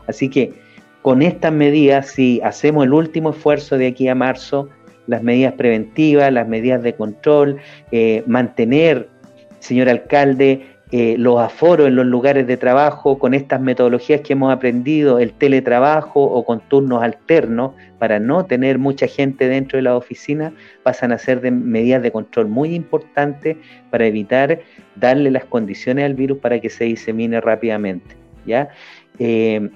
Así 0.07 0.29
que 0.29 0.53
con 1.01 1.21
estas 1.21 1.53
medidas, 1.53 2.07
si 2.07 2.41
hacemos 2.43 2.85
el 2.85 2.93
último 2.93 3.29
esfuerzo 3.31 3.77
de 3.77 3.87
aquí 3.87 4.07
a 4.07 4.15
marzo, 4.15 4.69
las 5.07 5.23
medidas 5.23 5.53
preventivas, 5.53 6.31
las 6.33 6.47
medidas 6.47 6.83
de 6.83 6.93
control, 6.93 7.57
eh, 7.91 8.23
mantener 8.27 9.07
señor 9.59 9.89
alcalde, 9.89 10.65
eh, 10.91 11.15
los 11.17 11.37
aforos 11.41 11.87
en 11.87 11.97
los 11.97 12.05
lugares 12.05 12.47
de 12.47 12.55
trabajo 12.55 13.19
con 13.19 13.33
estas 13.33 13.59
metodologías 13.59 14.21
que 14.21 14.33
hemos 14.33 14.53
aprendido, 14.53 15.19
el 15.19 15.33
teletrabajo 15.33 16.23
o 16.23 16.45
con 16.45 16.61
turnos 16.61 17.03
alternos, 17.03 17.73
para 17.99 18.19
no 18.19 18.45
tener 18.45 18.77
mucha 18.77 19.07
gente 19.07 19.49
dentro 19.49 19.77
de 19.77 19.83
la 19.83 19.97
oficina, 19.97 20.53
pasan 20.83 21.11
a 21.11 21.17
ser 21.17 21.41
de 21.41 21.51
medidas 21.51 22.01
de 22.01 22.11
control 22.11 22.47
muy 22.47 22.73
importantes 22.73 23.57
para 23.89 24.05
evitar 24.05 24.61
darle 24.95 25.29
las 25.29 25.43
condiciones 25.43 26.05
al 26.05 26.13
virus 26.13 26.37
para 26.37 26.59
que 26.61 26.69
se 26.69 26.85
disemine 26.85 27.41
rápidamente. 27.41 28.15
¿ya? 28.45 28.69
Eh, 29.19 29.69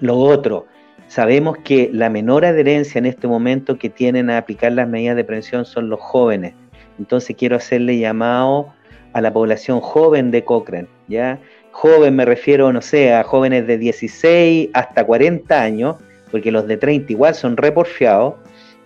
lo 0.00 0.18
otro, 0.18 0.66
sabemos 1.08 1.58
que 1.58 1.90
la 1.92 2.10
menor 2.10 2.44
adherencia 2.44 2.98
en 2.98 3.06
este 3.06 3.26
momento 3.26 3.78
que 3.78 3.90
tienen 3.90 4.30
a 4.30 4.38
aplicar 4.38 4.72
las 4.72 4.88
medidas 4.88 5.16
de 5.16 5.24
prevención 5.24 5.64
son 5.64 5.88
los 5.88 6.00
jóvenes. 6.00 6.54
Entonces 6.98 7.36
quiero 7.36 7.56
hacerle 7.56 7.98
llamado 7.98 8.72
a 9.12 9.20
la 9.20 9.32
población 9.32 9.80
joven 9.80 10.30
de 10.30 10.44
Cochrane, 10.44 10.88
¿ya? 11.08 11.38
Joven 11.70 12.14
me 12.16 12.24
refiero, 12.24 12.72
no 12.72 12.82
sé, 12.82 13.12
a 13.12 13.24
jóvenes 13.24 13.66
de 13.66 13.78
16 13.78 14.70
hasta 14.74 15.04
40 15.04 15.60
años, 15.60 15.96
porque 16.30 16.52
los 16.52 16.66
de 16.66 16.76
30 16.76 17.12
igual 17.12 17.34
son 17.34 17.56
reporfiados, 17.56 18.34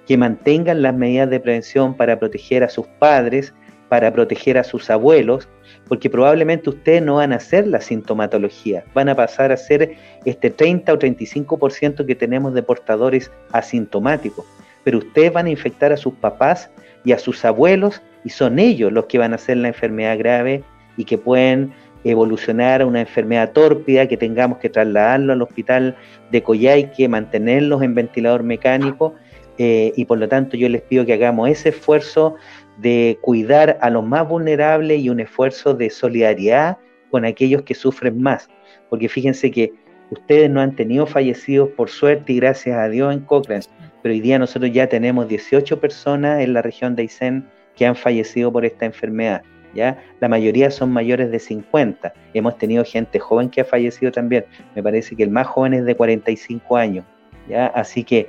que 0.06 0.16
mantengan 0.16 0.80
las 0.80 0.94
medidas 0.94 1.28
de 1.28 1.40
prevención 1.40 1.94
para 1.94 2.18
proteger 2.18 2.64
a 2.64 2.68
sus 2.68 2.86
padres, 2.98 3.54
para 3.90 4.12
proteger 4.12 4.56
a 4.56 4.64
sus 4.64 4.88
abuelos, 4.88 5.48
porque 5.88 6.10
probablemente 6.10 6.70
ustedes 6.70 7.02
no 7.02 7.16
van 7.16 7.32
a 7.32 7.36
hacer 7.36 7.66
la 7.66 7.80
sintomatología, 7.80 8.84
van 8.94 9.08
a 9.08 9.14
pasar 9.14 9.52
a 9.52 9.56
ser 9.56 9.96
este 10.24 10.50
30 10.50 10.92
o 10.92 10.98
35% 10.98 12.06
que 12.06 12.14
tenemos 12.14 12.54
de 12.54 12.62
portadores 12.62 13.30
asintomáticos, 13.52 14.44
pero 14.84 14.98
ustedes 14.98 15.32
van 15.32 15.46
a 15.46 15.50
infectar 15.50 15.92
a 15.92 15.96
sus 15.96 16.14
papás 16.14 16.70
y 17.04 17.12
a 17.12 17.18
sus 17.18 17.44
abuelos 17.44 18.02
y 18.24 18.30
son 18.30 18.58
ellos 18.58 18.92
los 18.92 19.06
que 19.06 19.18
van 19.18 19.32
a 19.32 19.36
hacer 19.36 19.56
la 19.56 19.68
enfermedad 19.68 20.18
grave 20.18 20.62
y 20.96 21.04
que 21.04 21.16
pueden 21.16 21.72
evolucionar 22.04 22.82
a 22.82 22.86
una 22.86 23.00
enfermedad 23.00 23.52
tórpida, 23.52 24.06
que 24.06 24.16
tengamos 24.16 24.58
que 24.58 24.68
trasladarlo 24.68 25.32
al 25.32 25.42
hospital 25.42 25.96
de 26.30 26.42
Coyhaique, 26.42 27.08
mantenerlos 27.08 27.82
en 27.82 27.94
ventilador 27.94 28.42
mecánico 28.42 29.14
eh, 29.58 29.92
y 29.96 30.04
por 30.04 30.18
lo 30.18 30.28
tanto 30.28 30.56
yo 30.56 30.68
les 30.68 30.82
pido 30.82 31.04
que 31.04 31.14
hagamos 31.14 31.48
ese 31.48 31.70
esfuerzo 31.70 32.36
de 32.78 33.18
cuidar 33.20 33.78
a 33.80 33.90
los 33.90 34.04
más 34.04 34.28
vulnerables 34.28 35.00
y 35.00 35.10
un 35.10 35.20
esfuerzo 35.20 35.74
de 35.74 35.90
solidaridad 35.90 36.78
con 37.10 37.24
aquellos 37.24 37.62
que 37.62 37.74
sufren 37.74 38.20
más, 38.20 38.48
porque 38.88 39.08
fíjense 39.08 39.50
que 39.50 39.72
ustedes 40.10 40.50
no 40.50 40.60
han 40.60 40.74
tenido 40.74 41.06
fallecidos 41.06 41.70
por 41.70 41.90
suerte 41.90 42.32
y 42.32 42.36
gracias 42.36 42.76
a 42.76 42.88
Dios 42.88 43.12
en 43.12 43.20
Cochrane, 43.20 43.64
pero 44.02 44.14
hoy 44.14 44.20
día 44.20 44.38
nosotros 44.38 44.72
ya 44.72 44.86
tenemos 44.86 45.28
18 45.28 45.80
personas 45.80 46.40
en 46.40 46.52
la 46.52 46.62
región 46.62 46.94
de 46.94 47.02
Aysén 47.02 47.48
que 47.74 47.86
han 47.86 47.96
fallecido 47.96 48.52
por 48.52 48.64
esta 48.64 48.86
enfermedad. 48.86 49.42
¿ya? 49.74 50.02
La 50.20 50.28
mayoría 50.28 50.70
son 50.70 50.92
mayores 50.92 51.30
de 51.30 51.38
50. 51.38 52.12
Hemos 52.34 52.58
tenido 52.58 52.84
gente 52.84 53.18
joven 53.18 53.48
que 53.48 53.60
ha 53.60 53.64
fallecido 53.64 54.10
también. 54.10 54.44
Me 54.74 54.82
parece 54.82 55.14
que 55.14 55.22
el 55.22 55.30
más 55.30 55.46
joven 55.46 55.74
es 55.74 55.84
de 55.84 55.94
45 55.94 56.76
años. 56.76 57.04
¿ya? 57.48 57.66
Así 57.68 58.04
que 58.04 58.28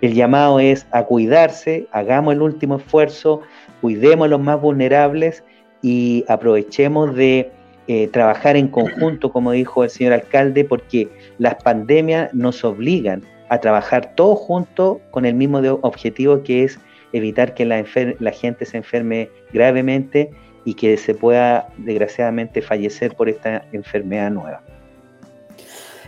el 0.00 0.14
llamado 0.14 0.60
es 0.60 0.86
a 0.90 1.04
cuidarse, 1.04 1.88
hagamos 1.90 2.34
el 2.34 2.42
último 2.42 2.76
esfuerzo, 2.76 3.40
cuidemos 3.80 4.26
a 4.26 4.28
los 4.28 4.40
más 4.40 4.60
vulnerables 4.60 5.44
y 5.82 6.24
aprovechemos 6.28 7.14
de 7.14 7.50
eh, 7.88 8.08
trabajar 8.08 8.56
en 8.56 8.68
conjunto, 8.68 9.30
como 9.30 9.52
dijo 9.52 9.84
el 9.84 9.90
señor 9.90 10.12
alcalde, 10.12 10.64
porque 10.64 11.08
las 11.38 11.54
pandemias 11.62 12.32
nos 12.34 12.64
obligan 12.64 13.22
a 13.48 13.58
trabajar 13.58 14.14
todos 14.16 14.38
juntos 14.40 14.98
con 15.12 15.24
el 15.24 15.34
mismo 15.34 15.58
objetivo 15.82 16.42
que 16.42 16.64
es 16.64 16.80
evitar 17.12 17.54
que 17.54 17.64
la, 17.64 17.84
la 18.18 18.32
gente 18.32 18.64
se 18.64 18.78
enferme 18.78 19.30
gravemente 19.52 20.30
y 20.64 20.74
que 20.74 20.96
se 20.96 21.14
pueda 21.14 21.68
desgraciadamente 21.78 22.60
fallecer 22.60 23.14
por 23.14 23.28
esta 23.28 23.64
enfermedad 23.72 24.32
nueva. 24.32 24.62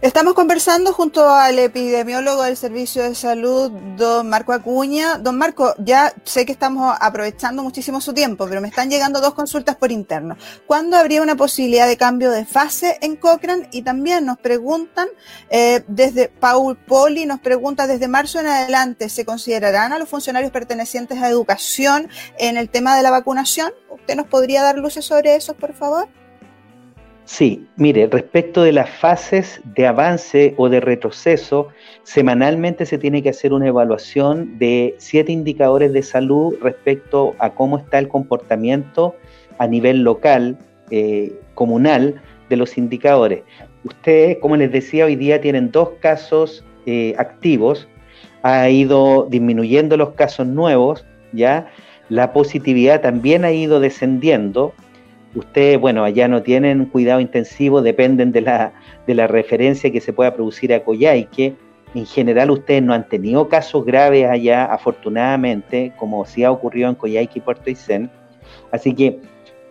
Estamos 0.01 0.35
conversando 0.35 0.93
junto 0.93 1.29
al 1.29 1.59
epidemiólogo 1.59 2.45
del 2.45 2.57
Servicio 2.57 3.03
de 3.03 3.17
Salud, 3.17 3.73
don 3.97 4.29
Marco 4.29 4.53
Acuña. 4.53 5.19
Don 5.19 5.37
Marco, 5.37 5.75
ya 5.79 6.15
sé 6.23 6.47
que 6.47 6.53
estamos 6.53 6.97
aprovechando 7.01 7.65
muchísimo 7.65 8.01
su 8.01 8.15
tiempo, 8.15 8.47
pero 8.49 8.61
me 8.61 8.69
están 8.69 8.91
llegando 8.91 9.21
dos 9.21 9.35
consultas 9.35 9.75
por 9.75 9.91
interno. 9.91 10.37
¿Cuándo 10.69 10.97
habría 10.97 11.21
una 11.21 11.35
posibilidad 11.35 11.89
de 11.89 11.97
cambio 11.97 12.31
de 12.31 12.47
fase 12.47 12.99
en 13.01 13.17
Cochrane? 13.17 13.69
Y 13.73 13.83
también 13.83 14.25
nos 14.25 14.39
preguntan, 14.39 15.09
eh, 15.51 15.83
desde 15.89 16.29
Paul 16.29 16.77
Poli, 16.77 17.27
nos 17.27 17.41
pregunta, 17.41 17.89
desde 17.89 18.07
marzo 18.07 18.39
en 18.39 18.47
adelante, 18.47 19.09
¿se 19.09 19.25
considerarán 19.25 19.93
a 19.93 19.99
los 19.99 20.09
funcionarios 20.09 20.53
pertenecientes 20.53 21.21
a 21.21 21.29
educación 21.29 22.09
en 22.39 22.57
el 22.57 22.71
tema 22.71 22.97
de 22.97 23.03
la 23.03 23.11
vacunación? 23.11 23.73
¿Usted 23.91 24.15
nos 24.15 24.29
podría 24.29 24.63
dar 24.63 24.79
luces 24.79 25.05
sobre 25.05 25.35
eso, 25.35 25.55
por 25.55 25.75
favor? 25.75 26.09
Sí, 27.29 27.69
mire, 27.77 28.07
respecto 28.07 28.63
de 28.63 28.73
las 28.73 28.89
fases 28.89 29.61
de 29.77 29.87
avance 29.87 30.55
o 30.57 30.71
de 30.71 30.81
retroceso, 30.81 31.69
semanalmente 32.03 32.87
se 32.87 32.97
tiene 32.97 33.23
que 33.23 33.29
hacer 33.29 33.53
una 33.53 33.67
evaluación 33.67 34.59
de 34.59 34.95
siete 34.97 35.31
indicadores 35.31 35.93
de 35.93 36.03
salud 36.03 36.55
respecto 36.63 37.35
a 37.39 37.51
cómo 37.51 37.77
está 37.77 37.99
el 37.99 38.09
comportamiento 38.09 39.15
a 39.59 39.67
nivel 39.67 40.05
local, 40.05 40.57
eh, 40.91 41.39
comunal, 41.53 42.19
de 42.49 42.57
los 42.57 42.79
indicadores. 42.79 43.43
Ustedes, 43.85 44.39
como 44.39 44.57
les 44.57 44.73
decía, 44.73 45.05
hoy 45.05 45.15
día 45.15 45.39
tienen 45.39 45.71
dos 45.71 45.91
casos 46.01 46.65
eh, 46.87 47.15
activos, 47.19 47.89
ha 48.43 48.71
ido 48.71 49.27
disminuyendo 49.29 49.99
los 49.99 50.15
casos 50.15 50.47
nuevos, 50.47 51.05
¿ya? 51.35 51.69
La 52.09 52.33
positividad 52.33 53.03
también 53.03 53.45
ha 53.45 53.53
ido 53.53 53.81
descendiendo, 53.81 54.73
Ustedes, 55.35 55.79
bueno, 55.79 56.05
allá 56.05 56.27
no 56.27 56.43
tienen 56.43 56.87
cuidado 56.87 57.21
intensivo, 57.21 57.83
dependen 57.83 58.33
de 58.33 58.41
la, 58.41 58.73
de 59.07 59.15
la 59.15 59.27
referencia 59.27 59.93
que 59.93 60.01
se 60.01 60.13
pueda 60.13 60.35
producir 60.35 60.73
a 60.73 60.83
Coyhaique. 60.83 61.55
En 61.95 62.07
general, 62.07 62.51
ustedes 62.51 62.83
no 62.83 62.95
han 62.95 63.09
tenido 63.09 63.49
casos 63.49 63.85
graves 63.85 64.27
allá, 64.27 64.65
afortunadamente, 64.65 65.93
como 65.97 66.25
sí 66.25 66.45
ha 66.45 66.51
ocurrido 66.51 66.89
en 66.89 66.95
Coyhaique 66.95 67.39
y 67.39 67.43
Puerto 67.43 67.65
Aysén. 67.67 68.11
Así 68.73 68.95
que 68.95 69.21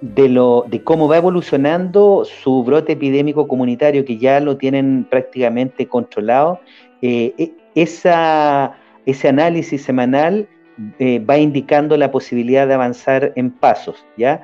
de, 0.02 0.30
lo, 0.30 0.66
de 0.68 0.84
cómo 0.84 1.08
va 1.08 1.18
evolucionando 1.18 2.24
su 2.26 2.64
brote 2.64 2.94
epidémico 2.94 3.48
comunitario, 3.48 4.06
que 4.06 4.18
ya 4.18 4.40
lo 4.40 4.58
tienen 4.58 5.06
prácticamente 5.10 5.88
controlado, 5.88 6.60
eh, 7.02 7.34
e, 7.38 7.52
esa, 7.76 8.78
ese 9.06 9.28
análisis 9.28 9.84
semanal 9.84 10.48
eh, 11.00 11.20
va 11.20 11.38
indicando 11.38 11.98
la 11.98 12.12
posibilidad 12.12 12.68
de 12.68 12.74
avanzar 12.76 13.34
en 13.36 13.52
pasos, 13.52 14.06
¿ya? 14.18 14.42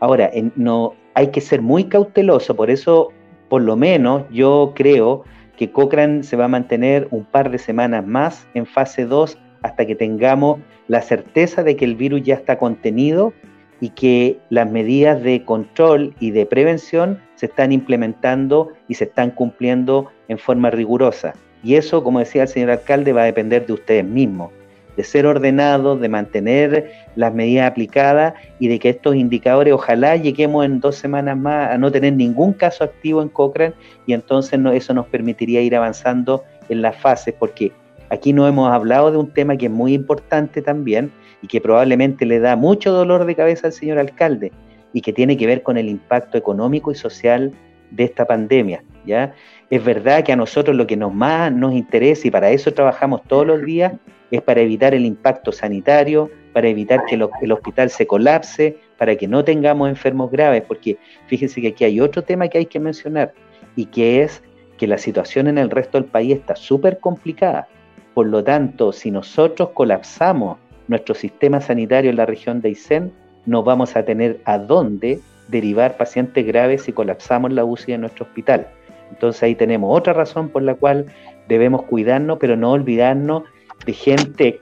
Ahora, 0.00 0.30
no, 0.56 0.94
hay 1.14 1.28
que 1.28 1.40
ser 1.40 1.62
muy 1.62 1.84
cauteloso, 1.84 2.54
por 2.54 2.70
eso, 2.70 3.12
por 3.48 3.62
lo 3.62 3.76
menos, 3.76 4.24
yo 4.30 4.72
creo 4.74 5.24
que 5.56 5.70
Cochrane 5.70 6.22
se 6.22 6.36
va 6.36 6.44
a 6.44 6.48
mantener 6.48 7.08
un 7.10 7.24
par 7.24 7.50
de 7.50 7.58
semanas 7.58 8.06
más 8.06 8.46
en 8.54 8.66
fase 8.66 9.06
2 9.06 9.38
hasta 9.62 9.86
que 9.86 9.94
tengamos 9.94 10.60
la 10.88 11.00
certeza 11.00 11.62
de 11.62 11.76
que 11.76 11.86
el 11.86 11.96
virus 11.96 12.22
ya 12.22 12.34
está 12.34 12.58
contenido 12.58 13.32
y 13.80 13.90
que 13.90 14.38
las 14.50 14.70
medidas 14.70 15.22
de 15.22 15.44
control 15.44 16.14
y 16.20 16.30
de 16.30 16.46
prevención 16.46 17.18
se 17.34 17.46
están 17.46 17.72
implementando 17.72 18.72
y 18.88 18.94
se 18.94 19.04
están 19.04 19.30
cumpliendo 19.30 20.10
en 20.28 20.38
forma 20.38 20.70
rigurosa. 20.70 21.34
Y 21.62 21.74
eso, 21.74 22.04
como 22.04 22.18
decía 22.18 22.42
el 22.42 22.48
señor 22.48 22.70
alcalde, 22.70 23.12
va 23.12 23.22
a 23.22 23.26
depender 23.26 23.66
de 23.66 23.72
ustedes 23.72 24.04
mismos 24.04 24.52
de 24.96 25.04
ser 25.04 25.26
ordenados, 25.26 26.00
de 26.00 26.08
mantener 26.08 26.90
las 27.14 27.34
medidas 27.34 27.70
aplicadas 27.70 28.34
y 28.58 28.68
de 28.68 28.78
que 28.78 28.90
estos 28.90 29.14
indicadores, 29.14 29.72
ojalá 29.74 30.16
lleguemos 30.16 30.64
en 30.64 30.80
dos 30.80 30.96
semanas 30.96 31.36
más 31.36 31.70
a 31.70 31.78
no 31.78 31.92
tener 31.92 32.14
ningún 32.14 32.52
caso 32.52 32.84
activo 32.84 33.22
en 33.22 33.28
Cochrane 33.28 33.74
y 34.06 34.14
entonces 34.14 34.58
eso 34.72 34.94
nos 34.94 35.06
permitiría 35.06 35.60
ir 35.60 35.76
avanzando 35.76 36.44
en 36.68 36.82
las 36.82 36.96
fases, 36.96 37.34
porque 37.38 37.72
aquí 38.10 38.32
no 38.32 38.48
hemos 38.48 38.70
hablado 38.70 39.10
de 39.10 39.18
un 39.18 39.32
tema 39.32 39.56
que 39.56 39.66
es 39.66 39.72
muy 39.72 39.92
importante 39.92 40.62
también 40.62 41.12
y 41.42 41.46
que 41.46 41.60
probablemente 41.60 42.24
le 42.24 42.40
da 42.40 42.56
mucho 42.56 42.92
dolor 42.92 43.26
de 43.26 43.34
cabeza 43.34 43.66
al 43.66 43.72
señor 43.72 43.98
alcalde 43.98 44.52
y 44.92 45.02
que 45.02 45.12
tiene 45.12 45.36
que 45.36 45.46
ver 45.46 45.62
con 45.62 45.76
el 45.76 45.88
impacto 45.88 46.38
económico 46.38 46.90
y 46.90 46.94
social 46.94 47.52
de 47.90 48.04
esta 48.04 48.24
pandemia. 48.24 48.82
¿ya? 49.04 49.34
Es 49.68 49.84
verdad 49.84 50.22
que 50.24 50.32
a 50.32 50.36
nosotros 50.36 50.76
lo 50.76 50.86
que 50.86 50.96
nos 50.96 51.12
más 51.12 51.52
nos 51.52 51.74
interesa 51.74 52.28
y 52.28 52.30
para 52.30 52.50
eso 52.50 52.72
trabajamos 52.72 53.22
todos 53.24 53.46
los 53.46 53.62
días 53.62 53.92
es 54.30 54.42
para 54.42 54.60
evitar 54.60 54.94
el 54.94 55.04
impacto 55.04 55.52
sanitario, 55.52 56.30
para 56.52 56.68
evitar 56.68 57.04
que 57.04 57.14
el 57.14 57.52
hospital 57.52 57.90
se 57.90 58.06
colapse, 58.06 58.76
para 58.96 59.16
que 59.16 59.28
no 59.28 59.44
tengamos 59.44 59.88
enfermos 59.88 60.30
graves, 60.30 60.62
porque 60.66 60.98
fíjense 61.26 61.60
que 61.60 61.68
aquí 61.68 61.84
hay 61.84 62.00
otro 62.00 62.22
tema 62.22 62.48
que 62.48 62.58
hay 62.58 62.66
que 62.66 62.80
mencionar 62.80 63.32
y 63.76 63.86
que 63.86 64.22
es 64.22 64.42
que 64.78 64.86
la 64.86 64.98
situación 64.98 65.48
en 65.48 65.58
el 65.58 65.70
resto 65.70 65.98
del 65.98 66.08
país 66.08 66.36
está 66.36 66.56
súper 66.56 66.98
complicada. 66.98 67.68
Por 68.14 68.26
lo 68.26 68.42
tanto, 68.42 68.92
si 68.92 69.10
nosotros 69.10 69.70
colapsamos 69.74 70.58
nuestro 70.88 71.14
sistema 71.14 71.60
sanitario 71.60 72.10
en 72.10 72.16
la 72.16 72.26
región 72.26 72.60
de 72.60 72.68
Aysén, 72.68 73.12
no 73.44 73.62
vamos 73.62 73.96
a 73.96 74.04
tener 74.04 74.40
a 74.44 74.58
dónde 74.58 75.20
derivar 75.48 75.96
pacientes 75.96 76.44
graves 76.46 76.82
si 76.82 76.92
colapsamos 76.92 77.52
la 77.52 77.64
UCI 77.64 77.92
en 77.92 78.00
nuestro 78.02 78.24
hospital. 78.24 78.66
Entonces 79.10 79.42
ahí 79.42 79.54
tenemos 79.54 79.96
otra 79.96 80.12
razón 80.12 80.48
por 80.48 80.62
la 80.62 80.74
cual 80.74 81.06
debemos 81.48 81.82
cuidarnos, 81.82 82.38
pero 82.38 82.56
no 82.56 82.72
olvidarnos 82.72 83.44
de 83.84 83.92
gente 83.92 84.58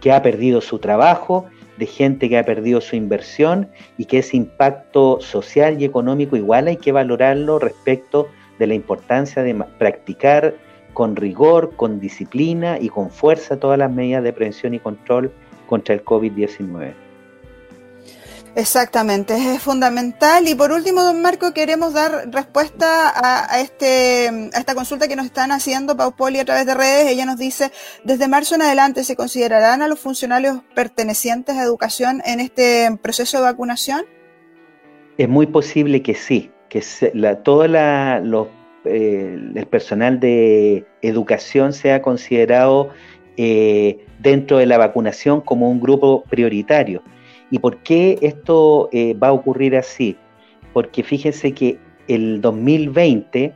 que 0.00 0.12
ha 0.12 0.22
perdido 0.22 0.60
su 0.60 0.78
trabajo, 0.78 1.46
de 1.78 1.86
gente 1.86 2.28
que 2.28 2.38
ha 2.38 2.44
perdido 2.44 2.80
su 2.80 2.96
inversión 2.96 3.68
y 3.96 4.04
que 4.04 4.18
ese 4.18 4.36
impacto 4.36 5.20
social 5.20 5.80
y 5.80 5.84
económico 5.84 6.36
igual 6.36 6.66
hay 6.66 6.76
que 6.76 6.92
valorarlo 6.92 7.58
respecto 7.58 8.28
de 8.58 8.66
la 8.66 8.74
importancia 8.74 9.42
de 9.42 9.54
practicar 9.78 10.54
con 10.92 11.14
rigor, 11.14 11.76
con 11.76 12.00
disciplina 12.00 12.78
y 12.80 12.88
con 12.88 13.10
fuerza 13.10 13.58
todas 13.58 13.78
las 13.78 13.92
medidas 13.92 14.24
de 14.24 14.32
prevención 14.32 14.74
y 14.74 14.80
control 14.80 15.32
contra 15.68 15.94
el 15.94 16.04
COVID-19. 16.04 17.07
Exactamente, 18.58 19.34
es 19.34 19.62
fundamental. 19.62 20.48
Y 20.48 20.56
por 20.56 20.72
último, 20.72 21.04
don 21.04 21.22
Marco, 21.22 21.54
queremos 21.54 21.94
dar 21.94 22.28
respuesta 22.32 23.12
a, 23.14 23.60
este, 23.60 24.50
a 24.52 24.58
esta 24.58 24.74
consulta 24.74 25.06
que 25.06 25.14
nos 25.14 25.26
están 25.26 25.52
haciendo 25.52 25.96
Pau 25.96 26.16
Poli 26.16 26.40
a 26.40 26.44
través 26.44 26.66
de 26.66 26.74
redes. 26.74 27.06
Ella 27.08 27.24
nos 27.24 27.38
dice, 27.38 27.70
desde 28.02 28.26
marzo 28.26 28.56
en 28.56 28.62
adelante, 28.62 29.04
¿se 29.04 29.14
considerarán 29.14 29.80
a 29.80 29.86
los 29.86 30.00
funcionarios 30.00 30.58
pertenecientes 30.74 31.54
a 31.54 31.62
educación 31.62 32.20
en 32.26 32.40
este 32.40 32.98
proceso 33.00 33.36
de 33.36 33.44
vacunación? 33.44 34.06
Es 35.18 35.28
muy 35.28 35.46
posible 35.46 36.02
que 36.02 36.16
sí, 36.16 36.50
que 36.68 36.82
todo 37.44 37.68
la, 37.68 38.20
eh, 38.84 39.38
el 39.54 39.66
personal 39.66 40.18
de 40.18 40.84
educación 41.00 41.72
sea 41.72 42.02
considerado 42.02 42.90
eh, 43.36 44.04
dentro 44.18 44.58
de 44.58 44.66
la 44.66 44.78
vacunación 44.78 45.42
como 45.42 45.70
un 45.70 45.78
grupo 45.78 46.24
prioritario. 46.24 47.04
¿Y 47.50 47.58
por 47.58 47.78
qué 47.78 48.18
esto 48.20 48.88
eh, 48.92 49.14
va 49.14 49.28
a 49.28 49.32
ocurrir 49.32 49.76
así? 49.76 50.16
Porque 50.72 51.02
fíjense 51.02 51.52
que 51.52 51.78
el 52.08 52.40
2020, 52.40 53.52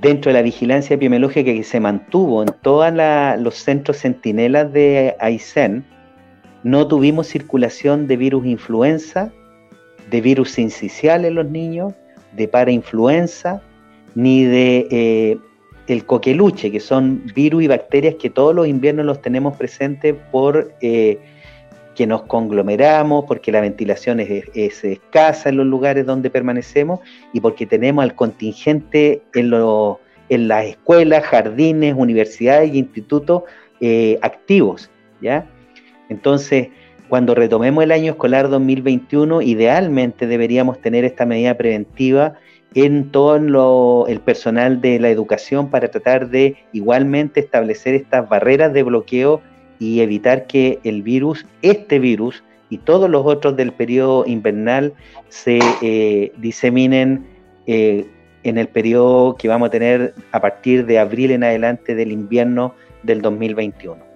dentro 0.00 0.30
de 0.30 0.34
la 0.34 0.42
vigilancia 0.42 0.94
epidemiológica 0.94 1.52
que 1.52 1.64
se 1.64 1.80
mantuvo 1.80 2.42
en 2.42 2.50
todos 2.62 2.92
los 3.40 3.54
centros 3.54 3.98
centinelas 3.98 4.72
de 4.72 5.16
Aysén, 5.20 5.84
no 6.62 6.88
tuvimos 6.88 7.26
circulación 7.26 8.06
de 8.06 8.16
virus 8.16 8.46
influenza, 8.46 9.32
de 10.10 10.20
virus 10.20 10.58
incisional 10.58 11.24
en 11.24 11.34
los 11.34 11.50
niños, 11.50 11.92
de 12.32 12.48
parainfluenza, 12.48 13.60
ni 14.14 14.44
de 14.44 14.86
eh, 14.90 15.38
el 15.88 16.06
coqueluche, 16.06 16.70
que 16.70 16.80
son 16.80 17.24
virus 17.34 17.64
y 17.64 17.66
bacterias 17.66 18.14
que 18.14 18.30
todos 18.30 18.54
los 18.54 18.66
inviernos 18.66 19.04
los 19.04 19.20
tenemos 19.20 19.56
presentes 19.56 20.14
por 20.30 20.72
eh, 20.80 21.18
que 21.94 22.06
nos 22.06 22.22
conglomeramos, 22.22 23.24
porque 23.26 23.52
la 23.52 23.60
ventilación 23.60 24.20
es, 24.20 24.44
escasa 24.54 25.48
en 25.48 25.56
los 25.56 25.66
lugares 25.66 26.06
donde 26.06 26.30
permanecemos 26.30 27.00
y 27.32 27.40
porque 27.40 27.66
tenemos 27.66 28.02
al 28.02 28.14
contingente 28.14 29.22
en, 29.34 29.52
en 30.28 30.48
las 30.48 30.64
escuelas, 30.66 31.24
jardines, 31.24 31.94
universidades 31.96 32.74
y 32.74 32.78
institutos 32.78 33.42
eh, 33.80 34.18
activos, 34.22 34.90
¿ya? 35.20 35.46
Entonces, 36.08 36.68
cuando 37.08 37.34
retomemos 37.34 37.84
el 37.84 37.92
año 37.92 38.12
escolar 38.12 38.48
2021, 38.48 39.42
idealmente 39.42 40.26
deberíamos 40.26 40.80
tener 40.80 41.04
esta 41.04 41.26
medida 41.26 41.54
preventiva 41.56 42.34
en 42.74 43.10
todo 43.10 44.06
el 44.08 44.20
personal 44.20 44.80
de 44.80 44.98
la 44.98 45.10
educación 45.10 45.70
para 45.70 45.88
tratar 45.88 46.28
de 46.28 46.56
igualmente 46.72 47.40
establecer 47.40 47.94
estas 47.94 48.28
barreras 48.28 48.72
de 48.72 48.82
bloqueo 48.82 49.40
y 49.78 50.00
evitar 50.00 50.46
que 50.46 50.78
el 50.84 51.02
virus, 51.02 51.46
este 51.62 51.98
virus 51.98 52.42
y 52.70 52.78
todos 52.78 53.10
los 53.10 53.24
otros 53.24 53.56
del 53.56 53.72
periodo 53.72 54.24
invernal 54.26 54.94
se 55.28 55.58
eh, 55.82 56.32
diseminen 56.38 57.26
eh, 57.66 58.06
en 58.42 58.58
el 58.58 58.68
periodo 58.68 59.36
que 59.36 59.48
vamos 59.48 59.68
a 59.68 59.70
tener 59.70 60.14
a 60.32 60.40
partir 60.40 60.86
de 60.86 60.98
abril 60.98 61.30
en 61.30 61.44
adelante 61.44 61.94
del 61.94 62.12
invierno 62.12 62.74
del 63.02 63.22
2021. 63.22 64.13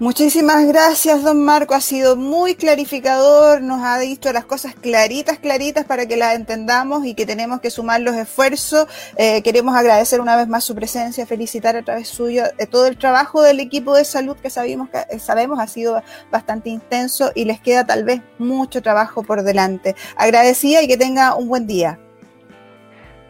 Muchísimas 0.00 0.66
gracias, 0.66 1.22
don 1.22 1.44
Marco. 1.44 1.74
Ha 1.74 1.82
sido 1.82 2.16
muy 2.16 2.54
clarificador, 2.54 3.60
nos 3.60 3.84
ha 3.84 3.98
dicho 3.98 4.32
las 4.32 4.46
cosas 4.46 4.74
claritas, 4.74 5.38
claritas 5.38 5.84
para 5.84 6.06
que 6.06 6.16
las 6.16 6.36
entendamos 6.36 7.04
y 7.04 7.12
que 7.12 7.26
tenemos 7.26 7.60
que 7.60 7.70
sumar 7.70 8.00
los 8.00 8.16
esfuerzos. 8.16 8.86
Eh, 9.16 9.42
queremos 9.42 9.76
agradecer 9.76 10.22
una 10.22 10.36
vez 10.36 10.48
más 10.48 10.64
su 10.64 10.74
presencia, 10.74 11.26
felicitar 11.26 11.76
a 11.76 11.82
través 11.82 12.08
suyo 12.08 12.44
de 12.56 12.66
todo 12.66 12.86
el 12.86 12.96
trabajo 12.96 13.42
del 13.42 13.60
equipo 13.60 13.94
de 13.94 14.06
salud 14.06 14.38
que 14.38 14.48
sabemos, 14.48 14.88
que 14.88 15.04
eh, 15.10 15.18
sabemos 15.18 15.60
ha 15.60 15.66
sido 15.66 16.02
bastante 16.32 16.70
intenso 16.70 17.30
y 17.34 17.44
les 17.44 17.60
queda 17.60 17.84
tal 17.84 18.04
vez 18.04 18.22
mucho 18.38 18.80
trabajo 18.80 19.22
por 19.22 19.42
delante. 19.42 19.96
Agradecida 20.16 20.80
y 20.80 20.88
que 20.88 20.96
tenga 20.96 21.34
un 21.34 21.46
buen 21.46 21.66
día. 21.66 21.98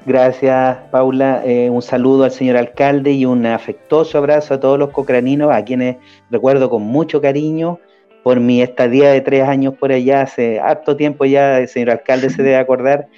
Gracias, 0.07 0.79
Paula. 0.91 1.43
Eh, 1.45 1.69
un 1.69 1.83
saludo 1.83 2.25
al 2.25 2.31
señor 2.31 2.57
alcalde 2.57 3.13
y 3.13 3.27
un 3.27 3.45
afectuoso 3.45 4.17
abrazo 4.17 4.55
a 4.55 4.61
todos 4.61 4.79
los 4.79 4.91
cocraninos, 4.91 5.53
a 5.53 5.63
quienes 5.63 5.97
recuerdo 6.31 6.71
con 6.71 6.83
mucho 6.83 7.21
cariño 7.21 7.79
por 8.23 8.41
mi 8.41 8.63
estadía 8.63 9.11
de 9.11 9.21
tres 9.21 9.47
años 9.47 9.75
por 9.75 9.93
allá, 9.93 10.23
hace 10.23 10.59
harto 10.59 10.97
tiempo 10.97 11.27
ya, 11.27 11.59
el 11.59 11.69
señor 11.69 11.91
alcalde 11.91 12.31
se 12.31 12.43
debe 12.43 12.57
acordar. 12.57 13.09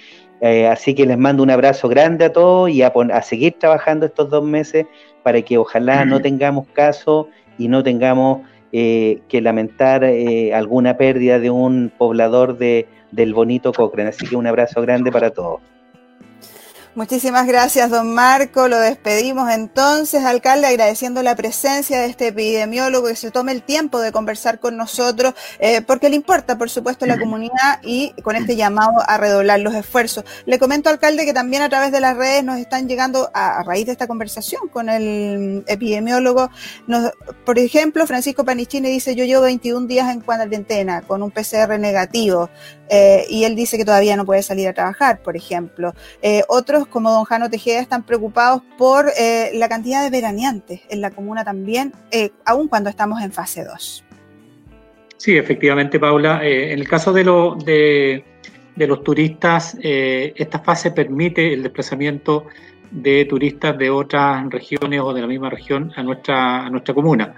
Eh, 0.41 0.67
así 0.67 0.93
que 0.93 1.05
les 1.05 1.17
mando 1.17 1.41
un 1.41 1.51
abrazo 1.51 1.87
grande 1.87 2.25
a 2.25 2.33
todos 2.33 2.69
y 2.69 2.81
a, 2.81 2.91
seguir 3.21 3.53
trabajando 3.57 4.05
estos 4.05 4.29
dos 4.29 4.43
meses 4.43 4.85
para 5.23 5.41
que 5.41 5.57
ojalá 5.57 6.03
no 6.03 6.21
tengamos 6.21 6.67
caso 6.73 7.29
y 7.57 7.69
no 7.69 7.81
tengamos 7.81 8.41
eh, 8.73 9.21
que 9.29 9.39
lamentar 9.39 10.03
alguna 10.53 10.97
pérdida 10.97 11.39
de 11.39 11.49
un 11.49 11.93
poblador 11.97 12.57
de, 12.57 12.87
del 13.11 13.33
bonito 13.33 13.71
Cochrane. 13.71 14.09
Así 14.09 14.27
que 14.27 14.35
un 14.35 14.47
abrazo 14.47 14.81
grande 14.81 15.13
para 15.13 15.29
todos. 15.29 15.61
Muchísimas 16.95 17.47
gracias, 17.47 17.89
don 17.89 18.13
Marco. 18.13 18.67
Lo 18.67 18.79
despedimos 18.79 19.49
entonces, 19.49 20.23
alcalde, 20.25 20.67
agradeciendo 20.67 21.23
la 21.23 21.35
presencia 21.35 21.99
de 21.99 22.05
este 22.05 22.27
epidemiólogo 22.27 23.07
que 23.07 23.15
se 23.15 23.31
tome 23.31 23.51
el 23.51 23.63
tiempo 23.63 23.99
de 23.99 24.11
conversar 24.11 24.59
con 24.59 24.77
nosotros, 24.77 25.33
eh, 25.57 25.81
porque 25.81 26.09
le 26.09 26.15
importa, 26.15 26.55
por 26.55 26.69
supuesto, 26.69 27.07
la 27.07 27.17
comunidad 27.17 27.79
y 27.81 28.13
con 28.21 28.35
este 28.35 28.55
llamado 28.55 28.91
a 29.07 29.17
redoblar 29.17 29.59
los 29.61 29.73
esfuerzos. 29.73 30.23
Le 30.45 30.59
comento, 30.59 30.91
alcalde, 30.91 31.25
que 31.25 31.33
también 31.33 31.63
a 31.63 31.69
través 31.69 31.91
de 31.91 31.99
las 31.99 32.15
redes 32.15 32.43
nos 32.43 32.59
están 32.59 32.87
llegando, 32.87 33.31
a, 33.33 33.63
raíz 33.63 33.87
de 33.87 33.93
esta 33.93 34.05
conversación 34.05 34.67
con 34.67 34.87
el 34.87 35.63
epidemiólogo, 35.65 36.51
por 37.43 37.57
ejemplo, 37.57 38.05
Francisco 38.05 38.45
Panichini 38.45 38.89
dice, 38.89 39.15
yo 39.15 39.25
llevo 39.25 39.41
21 39.41 39.87
días 39.87 40.13
en 40.13 40.21
cuarentena 40.21 41.01
con 41.01 41.23
un 41.23 41.31
PCR 41.31 41.79
negativo. 41.79 42.51
Eh, 42.89 43.25
y 43.29 43.43
él 43.45 43.55
dice 43.55 43.77
que 43.77 43.85
todavía 43.85 44.15
no 44.15 44.25
puede 44.25 44.43
salir 44.43 44.67
a 44.67 44.73
trabajar, 44.73 45.21
por 45.21 45.35
ejemplo. 45.35 45.93
Eh, 46.21 46.43
otros, 46.47 46.87
como 46.87 47.11
don 47.11 47.23
Jano 47.23 47.49
Tejeda, 47.49 47.79
están 47.79 48.03
preocupados 48.03 48.61
por 48.77 49.07
eh, 49.17 49.51
la 49.53 49.69
cantidad 49.69 50.03
de 50.03 50.09
veraneantes 50.09 50.81
en 50.89 51.01
la 51.01 51.11
comuna 51.11 51.43
también, 51.43 51.93
aun 52.45 52.67
cuando 52.67 52.89
estamos 52.89 53.21
en 53.21 53.31
fase 53.31 53.63
2. 53.63 54.03
Sí, 55.17 55.37
efectivamente, 55.37 55.99
Paula. 55.99 56.41
en 56.43 56.79
el 56.79 56.87
caso 56.87 57.13
de, 57.13 57.23
los 58.75 59.03
turistas, 59.03 59.77
esta 59.81 60.59
fase 60.59 60.91
permite 60.91 61.53
el 61.53 61.63
desplazamiento 61.63 62.47
de 62.91 63.25
turistas 63.25 63.77
de 63.77 63.89
otras 63.89 64.49
regiones 64.49 64.99
o 64.99 65.13
de 65.13 65.21
la 65.21 65.27
misma 65.27 65.49
región 65.49 65.93
a 65.95 66.03
nuestra 66.03 66.93
comuna. 66.93 67.33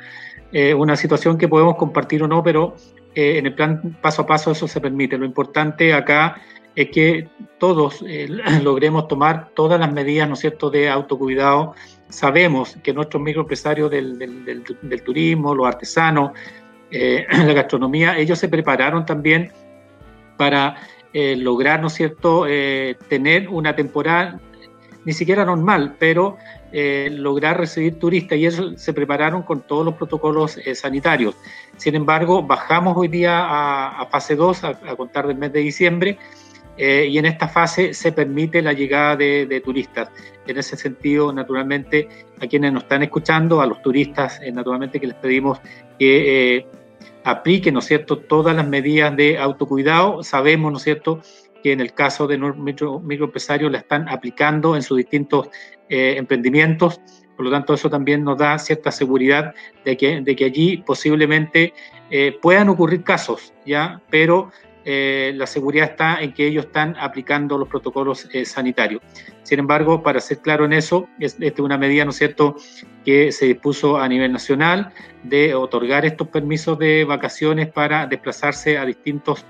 una 0.75 0.95
situación 0.95 1.37
que 1.37 1.47
podemos 1.47 1.75
compartir 1.75 2.23
o 2.23 2.27
no, 2.27 2.41
pero 2.41 2.75
eh, 3.15 3.37
en 3.37 3.45
el 3.45 3.53
plan 3.53 3.97
paso 4.01 4.23
a 4.23 4.27
paso 4.27 4.51
eso 4.51 4.67
se 4.67 4.81
permite. 4.81 5.17
Lo 5.17 5.25
importante 5.25 5.93
acá 5.93 6.41
es 6.75 6.89
que 6.89 7.29
todos 7.57 8.03
eh, 8.07 8.27
logremos 8.63 9.07
tomar 9.07 9.49
todas 9.55 9.79
las 9.79 9.91
medidas, 9.91 10.27
¿no 10.27 10.35
cierto?, 10.35 10.69
de 10.69 10.89
autocuidado. 10.89 11.73
Sabemos 12.09 12.77
que 12.83 12.93
nuestros 12.93 13.23
microempresarios 13.23 13.89
del, 13.89 14.19
del, 14.19 15.03
turismo, 15.03 15.55
los 15.55 15.65
artesanos, 15.65 16.31
eh, 16.91 17.25
la 17.31 17.53
gastronomía, 17.53 18.17
ellos 18.17 18.37
se 18.37 18.49
prepararon 18.49 19.05
también 19.05 19.51
para 20.37 20.75
lograr, 21.37 21.79
¿no 21.79 21.87
es 21.87 21.93
cierto?, 21.93 22.45
tener 23.07 23.47
una 23.47 23.73
temporada 23.73 24.37
ni 25.05 25.13
siquiera 25.13 25.45
normal, 25.45 25.95
pero 25.97 26.37
eh, 26.71 27.09
lograr 27.11 27.57
recibir 27.57 27.99
turistas 27.99 28.37
y 28.37 28.45
eso 28.45 28.77
se 28.77 28.91
prepararon 28.91 29.43
con 29.43 29.61
todos 29.61 29.85
los 29.85 29.93
protocolos 29.93 30.57
eh, 30.57 30.75
sanitarios. 30.75 31.35
Sin 31.77 31.95
embargo, 31.95 32.43
bajamos 32.43 32.97
hoy 32.97 33.07
día 33.07 33.45
a, 33.99 34.05
fase 34.07 34.35
2, 34.35 34.63
a, 34.63 34.95
contar 34.97 35.27
del 35.27 35.37
mes 35.37 35.53
de 35.53 35.59
diciembre, 35.59 36.17
eh, 36.77 37.07
y 37.09 37.17
en 37.17 37.25
esta 37.25 37.47
fase 37.47 37.93
se 37.93 38.11
permite 38.11 38.61
la 38.61 38.73
llegada 38.73 39.15
de, 39.15 39.61
turistas. 39.63 40.09
En 40.45 40.57
ese 40.57 40.75
sentido, 40.75 41.31
naturalmente, 41.31 42.09
a 42.41 42.47
quienes 42.47 42.73
nos 42.73 42.83
están 42.83 43.03
escuchando, 43.03 43.61
a 43.61 43.65
los 43.65 43.81
turistas, 43.81 44.41
naturalmente 44.51 44.99
que 44.99 45.07
les 45.07 45.15
pedimos 45.15 45.59
que 45.97 46.67
apliquen, 47.23 47.73
¿no 47.73 47.79
es 47.79 47.85
cierto?, 47.85 48.17
todas 48.17 48.55
las 48.55 48.67
medidas 48.67 49.15
de 49.15 49.37
autocuidado. 49.37 50.23
Sabemos, 50.23 50.71
¿no 50.71 50.77
es 50.77 50.83
cierto?, 50.83 51.21
que 51.65 51.71
en 51.71 51.81
el 51.81 51.95
caso 51.95 52.27
de 52.27 52.37
micro, 52.37 52.99
microempresarios 52.99 53.71
la 53.71 53.79
están 53.79 54.07
aplicando 54.07 54.75
en 54.75 54.83
sus 54.83 54.97
distintos 54.97 55.49
eh, 55.89 56.13
emprendimientos. 56.15 57.01
Por 57.35 57.45
lo 57.45 57.49
tanto, 57.49 57.73
eso 57.73 57.89
también 57.89 58.23
nos 58.23 58.37
da 58.37 58.59
cierta 58.59 58.91
seguridad 58.91 59.51
de 59.83 59.97
que, 59.97 60.21
de 60.21 60.35
que 60.35 60.45
allí 60.45 60.77
posiblemente 60.85 61.73
eh, 62.11 62.37
puedan 62.39 62.69
ocurrir 62.69 63.03
casos, 63.03 63.51
¿ya? 63.65 63.99
Pero 64.11 64.51
eh, 64.83 65.33
la 65.33 65.47
seguridad 65.47 65.89
está 65.89 66.21
en 66.21 66.33
que 66.33 66.45
ellos 66.45 66.65
están 66.65 66.95
aplicando 66.99 67.57
los 67.57 67.67
protocolos 67.67 68.29
sanitarios. 68.43 69.01
Sin 69.41 69.57
embargo, 69.57 70.03
para 70.03 70.19
ser 70.19 70.41
claro 70.41 70.65
en 70.65 70.73
eso, 70.73 71.07
es, 71.19 71.35
es 71.39 71.59
una 71.59 71.79
medida, 71.79 72.05
¿no 72.05 72.11
cierto?, 72.11 72.57
que 73.03 73.31
se 73.31 73.47
dispuso 73.47 73.97
a 73.97 74.07
nivel 74.07 74.31
nacional 74.31 74.91
de 75.23 75.55
otorgar 75.55 76.05
estos 76.05 76.27
permisos 76.27 76.77
de 76.77 77.05
vacaciones 77.05 77.69
para 77.69 78.05
desplazarse 78.05 78.77
a 78.77 78.85
distintos 78.85 79.45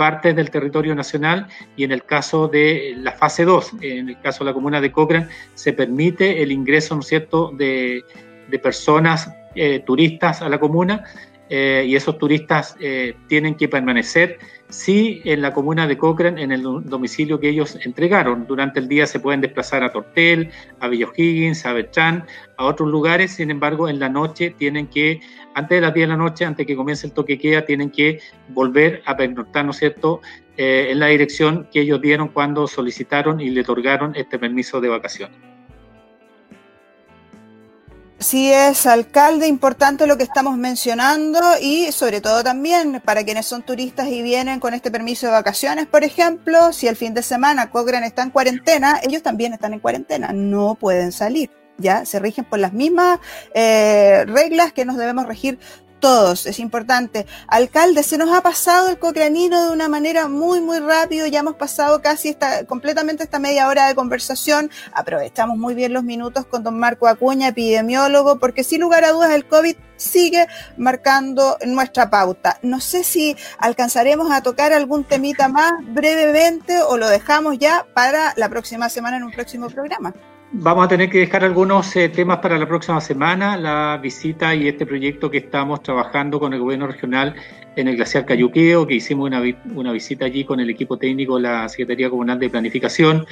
partes 0.00 0.34
del 0.34 0.48
territorio 0.48 0.94
nacional 0.94 1.46
y 1.76 1.84
en 1.84 1.92
el 1.92 2.04
caso 2.04 2.48
de 2.48 2.94
la 2.96 3.12
fase 3.12 3.44
2, 3.44 3.72
en 3.82 4.08
el 4.08 4.18
caso 4.18 4.44
de 4.44 4.50
la 4.50 4.54
comuna 4.54 4.80
de 4.80 4.90
Cochrane, 4.90 5.28
se 5.54 5.74
permite 5.74 6.42
el 6.42 6.52
ingreso, 6.52 6.96
¿no 6.96 7.02
cierto?, 7.02 7.52
de, 7.54 8.02
de 8.48 8.58
personas 8.58 9.30
eh, 9.54 9.80
turistas 9.84 10.40
a 10.40 10.48
la 10.48 10.58
comuna 10.58 11.04
eh, 11.52 11.84
y 11.84 11.96
esos 11.96 12.16
turistas 12.16 12.76
eh, 12.78 13.16
tienen 13.26 13.56
que 13.56 13.68
permanecer 13.68 14.38
sí 14.68 15.20
en 15.24 15.42
la 15.42 15.52
comuna 15.52 15.88
de 15.88 15.98
Cochrane, 15.98 16.40
en 16.40 16.52
el 16.52 16.62
domicilio 16.62 17.40
que 17.40 17.48
ellos 17.48 17.76
entregaron. 17.84 18.46
Durante 18.46 18.78
el 18.78 18.86
día 18.86 19.04
se 19.08 19.18
pueden 19.18 19.40
desplazar 19.40 19.82
a 19.82 19.90
Tortel, 19.90 20.50
a 20.78 20.86
Villa 20.86 21.08
O'Higgins, 21.08 21.66
a 21.66 21.72
Bertrán, 21.72 22.24
a 22.56 22.66
otros 22.66 22.88
lugares, 22.88 23.32
sin 23.32 23.50
embargo, 23.50 23.88
en 23.88 23.98
la 23.98 24.08
noche 24.08 24.54
tienen 24.56 24.86
que, 24.86 25.20
antes 25.54 25.76
de 25.76 25.80
las 25.80 25.92
10 25.92 26.06
de 26.06 26.12
la 26.12 26.16
noche, 26.16 26.44
antes 26.44 26.64
que 26.68 26.76
comience 26.76 27.08
el 27.08 27.12
toque 27.12 27.36
queda, 27.36 27.64
tienen 27.66 27.90
que 27.90 28.20
volver 28.50 29.02
a 29.04 29.16
pernoctar, 29.16 29.64
¿no 29.64 29.72
es 29.72 29.78
cierto?, 29.78 30.20
en 30.56 30.98
la 30.98 31.06
dirección 31.06 31.66
que 31.72 31.80
ellos 31.80 32.02
dieron 32.02 32.28
cuando 32.28 32.68
solicitaron 32.68 33.40
y 33.40 33.48
le 33.48 33.62
otorgaron 33.62 34.14
este 34.14 34.38
permiso 34.38 34.78
de 34.78 34.88
vacaciones. 34.90 35.49
Sí 38.20 38.52
es, 38.52 38.84
alcalde, 38.84 39.48
importante 39.48 40.06
lo 40.06 40.18
que 40.18 40.24
estamos 40.24 40.58
mencionando 40.58 41.40
y 41.58 41.90
sobre 41.90 42.20
todo 42.20 42.44
también 42.44 43.00
para 43.02 43.24
quienes 43.24 43.46
son 43.46 43.62
turistas 43.62 44.08
y 44.08 44.20
vienen 44.20 44.60
con 44.60 44.74
este 44.74 44.90
permiso 44.90 45.24
de 45.24 45.32
vacaciones, 45.32 45.86
por 45.86 46.04
ejemplo, 46.04 46.70
si 46.74 46.86
el 46.86 46.96
fin 46.96 47.14
de 47.14 47.22
semana 47.22 47.70
Cochrane 47.70 48.06
está 48.06 48.22
en 48.22 48.28
cuarentena, 48.28 49.00
ellos 49.02 49.22
también 49.22 49.54
están 49.54 49.72
en 49.72 49.80
cuarentena, 49.80 50.32
no 50.34 50.74
pueden 50.74 51.12
salir. 51.12 51.50
Ya 51.78 52.04
se 52.04 52.18
rigen 52.18 52.44
por 52.44 52.58
las 52.58 52.74
mismas 52.74 53.20
eh, 53.54 54.26
reglas 54.26 54.74
que 54.74 54.84
nos 54.84 54.98
debemos 54.98 55.26
regir 55.26 55.58
todos, 56.00 56.46
es 56.46 56.58
importante. 56.58 57.26
Alcalde, 57.46 58.02
se 58.02 58.18
nos 58.18 58.30
ha 58.34 58.40
pasado 58.42 58.88
el 58.88 58.98
cocranino 58.98 59.66
de 59.66 59.72
una 59.72 59.88
manera 59.88 60.28
muy, 60.28 60.60
muy 60.60 60.80
rápido, 60.80 61.26
ya 61.26 61.40
hemos 61.40 61.54
pasado 61.54 62.02
casi 62.02 62.30
esta, 62.30 62.64
completamente 62.64 63.22
esta 63.22 63.38
media 63.38 63.68
hora 63.68 63.86
de 63.86 63.94
conversación, 63.94 64.70
aprovechamos 64.92 65.56
muy 65.58 65.74
bien 65.74 65.92
los 65.92 66.02
minutos 66.02 66.46
con 66.46 66.64
don 66.64 66.78
Marco 66.78 67.06
Acuña, 67.06 67.48
epidemiólogo, 67.48 68.38
porque 68.38 68.64
sin 68.64 68.80
lugar 68.80 69.04
a 69.04 69.12
dudas 69.12 69.30
el 69.30 69.46
COVID 69.46 69.76
sigue 69.96 70.46
marcando 70.76 71.58
nuestra 71.66 72.10
pauta. 72.10 72.58
No 72.62 72.80
sé 72.80 73.04
si 73.04 73.36
alcanzaremos 73.58 74.32
a 74.32 74.42
tocar 74.42 74.72
algún 74.72 75.04
temita 75.04 75.48
más 75.48 75.72
brevemente 75.88 76.82
o 76.82 76.96
lo 76.96 77.08
dejamos 77.08 77.58
ya 77.58 77.86
para 77.94 78.32
la 78.36 78.48
próxima 78.48 78.88
semana 78.88 79.18
en 79.18 79.24
un 79.24 79.32
próximo 79.32 79.68
programa. 79.68 80.14
Vamos 80.52 80.84
a 80.84 80.88
tener 80.88 81.08
que 81.08 81.18
dejar 81.18 81.44
algunos 81.44 81.94
eh, 81.94 82.08
temas 82.08 82.38
para 82.38 82.58
la 82.58 82.66
próxima 82.66 83.00
semana, 83.00 83.56
la 83.56 84.00
visita 84.02 84.52
y 84.52 84.66
este 84.66 84.84
proyecto 84.84 85.30
que 85.30 85.38
estamos 85.38 85.80
trabajando 85.80 86.40
con 86.40 86.52
el 86.52 86.58
gobierno 86.58 86.88
regional 86.88 87.36
en 87.76 87.86
el 87.86 87.94
glaciar 87.94 88.26
Cayuqueo, 88.26 88.84
que 88.84 88.94
hicimos 88.94 89.28
una, 89.28 89.40
una 89.76 89.92
visita 89.92 90.24
allí 90.24 90.44
con 90.44 90.58
el 90.58 90.68
equipo 90.68 90.96
técnico 90.96 91.36
de 91.36 91.42
la 91.42 91.68
Secretaría 91.68 92.10
Comunal 92.10 92.40
de 92.40 92.50
Planificación. 92.50 93.24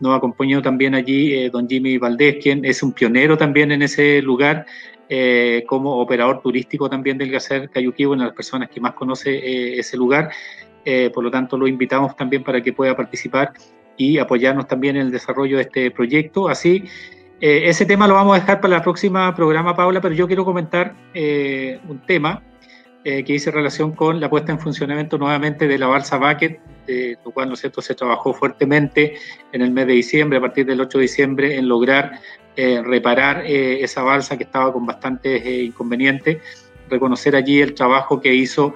Nos 0.00 0.16
acompañó 0.16 0.62
también 0.62 0.96
allí 0.96 1.32
eh, 1.34 1.48
don 1.48 1.68
Jimmy 1.68 1.96
Valdés, 1.96 2.38
quien 2.42 2.64
es 2.64 2.82
un 2.82 2.92
pionero 2.92 3.38
también 3.38 3.70
en 3.70 3.82
ese 3.82 4.20
lugar, 4.20 4.66
eh, 5.08 5.62
como 5.68 6.00
operador 6.00 6.42
turístico 6.42 6.90
también 6.90 7.16
del 7.18 7.30
glaciar 7.30 7.70
Cayuqueo, 7.70 8.10
una 8.10 8.24
de 8.24 8.28
las 8.30 8.36
personas 8.36 8.68
que 8.68 8.80
más 8.80 8.94
conoce 8.94 9.78
ese 9.78 9.96
lugar. 9.96 10.28
por 11.14 11.22
lo 11.22 11.30
tanto, 11.30 11.56
lo 11.56 11.68
invitamos 11.68 12.16
también 12.16 12.42
para 12.42 12.60
que 12.60 12.72
pueda 12.72 12.96
participar 12.96 13.52
y 13.96 14.18
apoyarnos 14.18 14.66
también 14.66 14.96
en 14.96 15.02
el 15.02 15.10
desarrollo 15.10 15.56
de 15.56 15.62
este 15.62 15.90
proyecto. 15.90 16.48
Así, 16.48 16.84
eh, 17.40 17.68
ese 17.68 17.84
tema 17.84 18.06
lo 18.06 18.14
vamos 18.14 18.36
a 18.36 18.40
dejar 18.40 18.60
para 18.60 18.76
el 18.76 18.82
próximo 18.82 19.18
programa, 19.34 19.74
Paula, 19.74 20.00
pero 20.00 20.14
yo 20.14 20.26
quiero 20.26 20.44
comentar 20.44 20.94
eh, 21.12 21.78
un 21.88 22.00
tema 22.00 22.42
eh, 23.04 23.22
que 23.24 23.34
dice 23.34 23.50
relación 23.50 23.92
con 23.92 24.20
la 24.20 24.30
puesta 24.30 24.52
en 24.52 24.58
funcionamiento 24.58 25.18
nuevamente 25.18 25.68
de 25.68 25.78
la 25.78 25.86
balsa 25.86 26.16
Bucket, 26.16 26.58
lo 27.24 27.30
cual 27.32 27.48
¿no 27.48 27.56
cierto? 27.56 27.82
se 27.82 27.94
trabajó 27.94 28.32
fuertemente 28.32 29.14
en 29.52 29.62
el 29.62 29.72
mes 29.72 29.86
de 29.86 29.94
diciembre, 29.94 30.38
a 30.38 30.40
partir 30.40 30.64
del 30.66 30.80
8 30.80 30.98
de 30.98 31.02
diciembre, 31.02 31.56
en 31.56 31.68
lograr 31.68 32.20
reparar 32.56 33.44
esa 33.46 34.02
balsa 34.02 34.36
que 34.36 34.44
estaba 34.44 34.72
con 34.72 34.86
bastantes 34.86 35.44
inconvenientes, 35.44 36.38
reconocer 36.88 37.36
allí 37.36 37.60
el 37.60 37.74
trabajo 37.74 38.20
que 38.20 38.34
hizo 38.34 38.74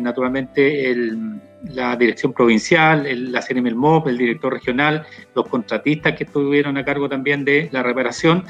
naturalmente 0.00 0.90
el 0.90 1.40
la 1.64 1.96
dirección 1.96 2.32
provincial, 2.32 3.06
el, 3.06 3.32
la 3.32 3.40
CNM, 3.40 3.66
el 3.66 3.74
MOP, 3.74 4.08
el 4.08 4.18
director 4.18 4.52
regional, 4.52 5.06
los 5.34 5.48
contratistas 5.48 6.14
que 6.16 6.24
estuvieron 6.24 6.76
a 6.76 6.84
cargo 6.84 7.08
también 7.08 7.44
de 7.44 7.68
la 7.72 7.82
reparación. 7.82 8.44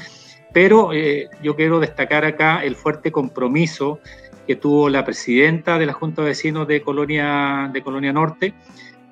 Pero 0.53 0.93
eh, 0.93 1.29
yo 1.43 1.55
quiero 1.55 1.79
destacar 1.79 2.25
acá 2.25 2.63
el 2.63 2.75
fuerte 2.75 3.11
compromiso 3.11 3.99
que 4.45 4.55
tuvo 4.55 4.89
la 4.89 5.03
presidenta 5.03 5.77
de 5.77 5.85
la 5.85 5.93
Junta 5.93 6.21
de 6.21 6.29
Vecinos 6.29 6.67
de 6.67 6.81
Colonia, 6.81 7.69
de 7.73 7.81
Colonia 7.81 8.13
Norte, 8.13 8.53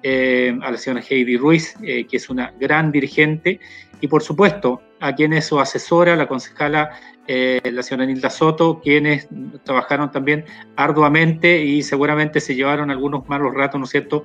eh, 0.02 0.56
a 0.62 0.70
la 0.72 0.78
señora 0.78 1.04
Heidi 1.08 1.36
Ruiz, 1.36 1.76
eh, 1.82 2.06
que 2.06 2.18
es 2.18 2.30
una 2.30 2.54
gran 2.60 2.92
dirigente, 2.92 3.60
y 4.02 4.08
por 4.08 4.24
supuesto 4.24 4.82
a 5.00 5.14
quien 5.14 5.34
es 5.34 5.46
su 5.46 5.60
asesora, 5.60 6.16
la 6.16 6.28
concejala 6.28 6.92
eh, 7.28 7.60
la 7.72 7.82
señora 7.82 8.06
Nilda 8.06 8.30
Soto, 8.30 8.80
quienes 8.82 9.28
trabajaron 9.64 10.12
también 10.12 10.46
arduamente 10.76 11.64
y 11.64 11.82
seguramente 11.82 12.40
se 12.40 12.56
llevaron 12.56 12.92
algunos 12.92 13.28
malos 13.28 13.54
ratos, 13.54 13.80
¿no 13.80 13.86
es 13.86 13.92
cierto?, 13.92 14.24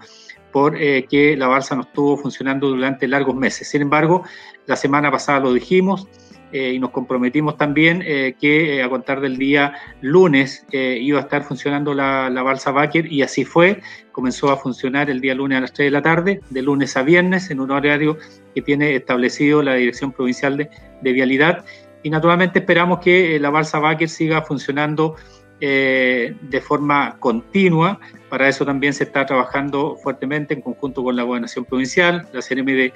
por 0.53 0.77
eh, 0.77 1.07
que 1.09 1.37
la 1.37 1.47
balsa 1.47 1.77
no 1.77 1.83
estuvo 1.83 2.17
funcionando 2.17 2.69
durante 2.69 3.07
largos 3.07 3.37
meses. 3.37 3.69
Sin 3.69 3.83
embargo, 3.83 4.25
la 4.67 4.77
semana 4.77 5.11
pasada 5.11 5.41
lo 5.41 5.53
dijimos 5.53 6.09
eh, 6.53 6.73
y 6.75 6.79
nos 6.79 6.91
comprometimos 6.91 7.57
también 7.57 8.01
que 8.01 8.83
a 8.83 8.89
contar 8.89 9.21
del 9.21 9.37
día 9.37 9.75
lunes 10.01 10.67
iba 10.73 11.19
a 11.19 11.23
estar 11.23 11.45
funcionando 11.45 11.95
la, 11.95 12.29
balsa 12.43 12.71
Baker 12.71 13.11
y 13.11 13.23
así 13.23 13.45
fue. 13.45 13.81
Comenzó 14.13 14.51
a 14.51 14.57
funcionar 14.57 15.11
el 15.11 15.21
día 15.21 15.35
lunes 15.35 15.59
a 15.59 15.61
las 15.63 15.73
3 15.73 15.87
de 15.87 15.91
la 15.91 16.03
tarde, 16.03 16.41
de 16.51 16.63
lunes 16.63 16.97
a 16.97 17.03
viernes, 17.03 17.51
en 17.51 17.61
un 17.61 17.71
horario 17.71 18.19
que 18.55 18.63
tiene 18.63 18.97
establecido 18.97 19.63
la 19.63 19.75
Dirección 19.75 20.13
Provincial 20.13 20.57
de, 20.57 20.71
de 21.01 21.13
Vialidad 21.13 21.65
y 22.03 22.11
naturalmente 22.11 22.61
esperamos 22.61 23.01
que 23.01 23.37
eh, 23.37 23.41
la 23.41 23.51
balsa 23.51 23.79
Baker 23.79 24.09
siga 24.09 24.43
funcionando 24.43 25.17
eh, 25.61 26.35
de 26.41 26.61
forma 26.61 27.17
continua. 27.19 28.01
Para 28.29 28.49
eso 28.49 28.65
también 28.65 28.95
se 28.95 29.05
está 29.05 29.27
trabajando 29.27 29.97
fuertemente 30.03 30.55
en 30.55 30.63
conjunto 30.63 31.03
con 31.03 31.17
la 31.17 31.23
Gobernación 31.23 31.65
Provincial, 31.65 32.27
la 32.33 32.41
CNM 32.41 32.67
de, 32.67 32.93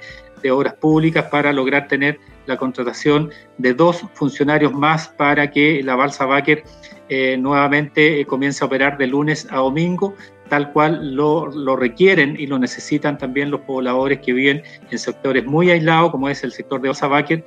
Obras 0.51 0.75
Públicas, 0.75 1.25
para 1.31 1.51
lograr 1.51 1.87
tener 1.87 2.19
la 2.45 2.57
contratación 2.57 3.31
de 3.57 3.73
dos 3.73 4.05
funcionarios 4.13 4.73
más 4.73 5.07
para 5.07 5.49
que 5.51 5.81
la 5.83 5.95
balsa 5.95 6.25
Baker 6.25 6.63
eh, 7.09 7.37
nuevamente 7.37 8.25
comience 8.25 8.63
a 8.63 8.67
operar 8.67 8.97
de 8.97 9.07
lunes 9.07 9.47
a 9.51 9.57
domingo, 9.57 10.15
tal 10.49 10.71
cual 10.71 11.15
lo, 11.15 11.47
lo, 11.47 11.75
requieren 11.75 12.35
y 12.39 12.47
lo 12.47 12.59
necesitan 12.59 13.17
también 13.17 13.51
los 13.51 13.61
pobladores 13.61 14.19
que 14.19 14.33
viven 14.33 14.63
en 14.91 14.99
sectores 14.99 15.45
muy 15.45 15.71
aislados, 15.71 16.11
como 16.11 16.29
es 16.29 16.43
el 16.43 16.51
sector 16.51 16.81
de 16.81 16.89
Osa 16.89 17.07
Baker 17.07 17.43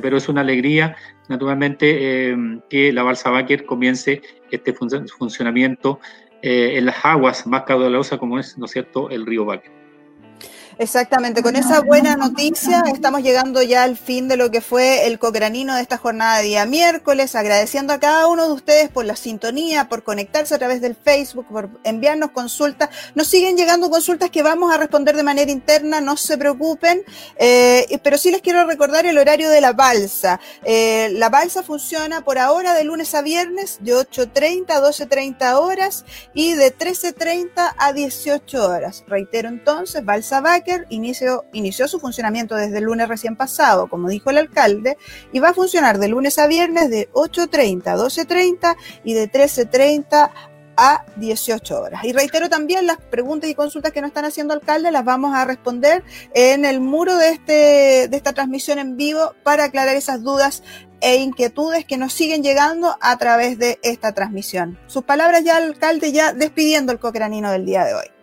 pero 0.00 0.16
es 0.16 0.28
una 0.28 0.42
alegría, 0.42 0.96
naturalmente, 1.28 2.30
eh, 2.30 2.36
que 2.68 2.92
la 2.92 3.02
balsa 3.02 3.30
Baker 3.30 3.64
comience 3.64 4.22
este 4.50 4.72
funcionamiento 4.72 6.00
eh, 6.42 6.74
en 6.76 6.86
las 6.86 7.04
aguas 7.04 7.46
más 7.46 7.62
caudalosas 7.62 8.18
como 8.18 8.38
es, 8.38 8.56
¿no 8.58 8.66
es 8.66 8.72
cierto?, 8.72 9.10
el 9.10 9.26
río 9.26 9.44
Baker. 9.44 9.79
Exactamente, 10.78 11.42
con 11.42 11.56
esa 11.56 11.80
buena 11.80 12.16
noticia 12.16 12.84
estamos 12.92 13.22
llegando 13.22 13.62
ya 13.62 13.82
al 13.82 13.96
fin 13.96 14.28
de 14.28 14.36
lo 14.36 14.50
que 14.50 14.60
fue 14.60 15.06
el 15.06 15.18
cocranino 15.18 15.74
de 15.74 15.82
esta 15.82 15.98
jornada 15.98 16.38
de 16.38 16.44
día 16.44 16.66
miércoles, 16.66 17.34
agradeciendo 17.34 17.92
a 17.92 18.00
cada 18.00 18.26
uno 18.28 18.46
de 18.46 18.52
ustedes 18.52 18.88
por 18.88 19.04
la 19.04 19.16
sintonía, 19.16 19.88
por 19.88 20.02
conectarse 20.02 20.54
a 20.54 20.58
través 20.58 20.80
del 20.80 20.96
Facebook, 20.96 21.46
por 21.48 21.68
enviarnos 21.84 22.30
consultas. 22.30 22.88
Nos 23.14 23.28
siguen 23.28 23.56
llegando 23.56 23.90
consultas 23.90 24.30
que 24.30 24.42
vamos 24.42 24.72
a 24.72 24.78
responder 24.78 25.16
de 25.16 25.22
manera 25.22 25.50
interna, 25.50 26.00
no 26.00 26.16
se 26.16 26.38
preocupen, 26.38 27.02
eh, 27.36 28.00
pero 28.02 28.16
sí 28.16 28.30
les 28.30 28.40
quiero 28.40 28.64
recordar 28.66 29.06
el 29.06 29.18
horario 29.18 29.50
de 29.50 29.60
la 29.60 29.72
balsa. 29.72 30.40
Eh, 30.64 31.10
la 31.12 31.28
balsa 31.28 31.62
funciona 31.62 32.22
por 32.22 32.38
ahora 32.38 32.74
de 32.74 32.84
lunes 32.84 33.14
a 33.14 33.22
viernes 33.22 33.78
de 33.80 33.94
8.30 33.94 34.70
a 34.70 34.80
12.30 34.80 35.54
horas 35.54 36.04
y 36.34 36.54
de 36.54 36.76
13.30 36.76 37.74
a 37.76 37.92
18 37.92 38.66
horas. 38.66 39.04
Reitero 39.06 39.48
entonces, 39.48 40.04
balsa 40.04 40.40
inició, 40.88 41.44
inició 41.52 41.88
su 41.88 42.00
funcionamiento 42.00 42.54
desde 42.54 42.78
el 42.78 42.84
lunes 42.84 43.08
recién 43.08 43.36
pasado, 43.36 43.88
como 43.88 44.08
dijo 44.08 44.30
el 44.30 44.38
alcalde, 44.38 44.96
y 45.32 45.38
va 45.38 45.50
a 45.50 45.54
funcionar 45.54 45.98
de 45.98 46.08
lunes 46.08 46.38
a 46.38 46.46
viernes 46.46 46.90
de 46.90 47.10
8.30 47.12 47.86
a 47.86 47.96
12.30 47.96 48.76
y 49.04 49.14
de 49.14 49.30
13.30 49.30 50.30
a 50.76 51.04
18 51.16 51.80
horas. 51.80 52.04
Y 52.04 52.12
reitero 52.12 52.48
también 52.48 52.86
las 52.86 52.96
preguntas 52.96 53.50
y 53.50 53.54
consultas 53.54 53.92
que 53.92 54.00
nos 54.00 54.08
están 54.08 54.24
haciendo 54.24 54.54
alcalde, 54.54 54.90
las 54.90 55.04
vamos 55.04 55.34
a 55.34 55.44
responder 55.44 56.02
en 56.34 56.64
el 56.64 56.80
muro 56.80 57.16
de, 57.16 57.28
este, 57.30 58.08
de 58.08 58.16
esta 58.16 58.32
transmisión 58.32 58.78
en 58.78 58.96
vivo 58.96 59.34
para 59.42 59.64
aclarar 59.64 59.94
esas 59.94 60.22
dudas 60.22 60.62
e 61.02 61.16
inquietudes 61.16 61.84
que 61.84 61.98
nos 61.98 62.12
siguen 62.12 62.42
llegando 62.42 62.96
a 63.00 63.16
través 63.18 63.58
de 63.58 63.78
esta 63.82 64.12
transmisión. 64.12 64.78
Sus 64.86 65.04
palabras 65.04 65.44
ya, 65.44 65.56
alcalde, 65.56 66.12
ya 66.12 66.32
despidiendo 66.32 66.92
el 66.92 66.98
cocranino 66.98 67.50
del 67.50 67.66
día 67.66 67.84
de 67.84 67.94
hoy. 67.94 68.19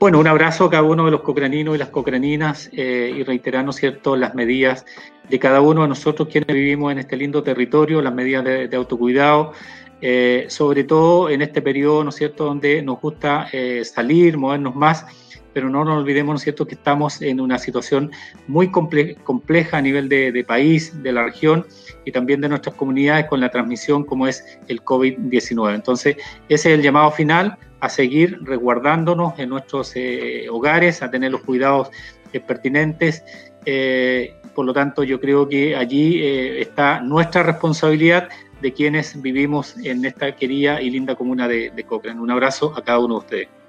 Bueno, 0.00 0.18
un 0.18 0.26
abrazo 0.26 0.64
a 0.64 0.70
cada 0.70 0.82
uno 0.82 1.04
de 1.04 1.12
los 1.12 1.20
cocraninos 1.20 1.76
y 1.76 1.78
las 1.78 1.90
cocraninas 1.90 2.68
eh, 2.72 3.14
y 3.16 3.22
reiterando, 3.22 3.70
¿cierto?, 3.70 4.16
las 4.16 4.34
medidas 4.34 4.84
de 5.28 5.38
cada 5.38 5.60
uno 5.60 5.82
de 5.82 5.88
nosotros 5.88 6.26
quienes 6.26 6.52
vivimos 6.52 6.90
en 6.90 6.98
este 6.98 7.16
lindo 7.16 7.44
territorio, 7.44 8.02
las 8.02 8.12
medidas 8.12 8.42
de, 8.42 8.68
autocuidado, 8.74 9.52
eh, 10.00 10.46
sobre 10.48 10.82
todo 10.82 11.30
en 11.30 11.42
este 11.42 11.62
periodo, 11.62 12.02
¿no 12.02 12.10
es 12.10 12.16
cierto?, 12.16 12.46
donde 12.46 12.82
nos 12.82 13.00
gusta 13.00 13.46
eh, 13.52 13.84
salir, 13.84 14.36
movernos 14.36 14.74
más, 14.74 15.06
pero 15.52 15.70
no 15.70 15.84
nos 15.84 15.98
olvidemos, 15.98 16.32
¿no 16.32 16.38
cierto?, 16.40 16.66
que 16.66 16.74
estamos 16.74 17.22
en 17.22 17.40
una 17.40 17.56
situación 17.56 18.10
muy 18.48 18.72
compleja 18.72 19.78
a 19.78 19.80
nivel 19.80 20.08
de, 20.08 20.32
de 20.32 20.42
país, 20.42 21.00
de 21.00 21.12
la 21.12 21.26
región 21.26 21.64
y 22.04 22.10
también 22.10 22.40
de 22.40 22.48
nuestras 22.48 22.74
comunidades 22.74 23.26
con 23.26 23.38
la 23.38 23.50
transmisión 23.50 24.02
como 24.02 24.26
es 24.26 24.58
el 24.66 24.82
COVID-19. 24.82 25.76
Entonces, 25.76 26.16
ese 26.48 26.72
es 26.72 26.74
el 26.74 26.82
llamado 26.82 27.12
final 27.12 27.56
a 27.80 27.88
seguir 27.88 28.38
resguardándonos 28.42 29.38
en 29.38 29.48
nuestros 29.48 29.92
eh, 29.96 30.46
hogares, 30.50 31.02
a 31.02 31.10
tener 31.10 31.32
los 31.32 31.42
cuidados 31.42 31.90
eh, 32.32 32.40
pertinentes. 32.40 33.24
Eh, 33.64 34.34
por 34.54 34.66
lo 34.66 34.72
tanto, 34.72 35.02
yo 35.02 35.20
creo 35.20 35.48
que 35.48 35.76
allí 35.76 36.22
está 36.58 37.00
nuestra 37.00 37.42
responsabilidad 37.42 38.28
de 38.60 38.72
quienes 38.72 39.20
vivimos 39.20 39.76
en 39.78 40.04
esta 40.04 40.34
querida 40.36 40.82
y 40.82 40.90
linda 40.90 41.14
comuna 41.14 41.48
de, 41.48 41.70
de 41.70 41.84
Cochrane. 41.84 42.20
Un 42.20 42.30
abrazo 42.30 42.74
a 42.76 42.82
cada 42.82 42.98
uno 42.98 43.14
de 43.14 43.20
ustedes. 43.20 43.59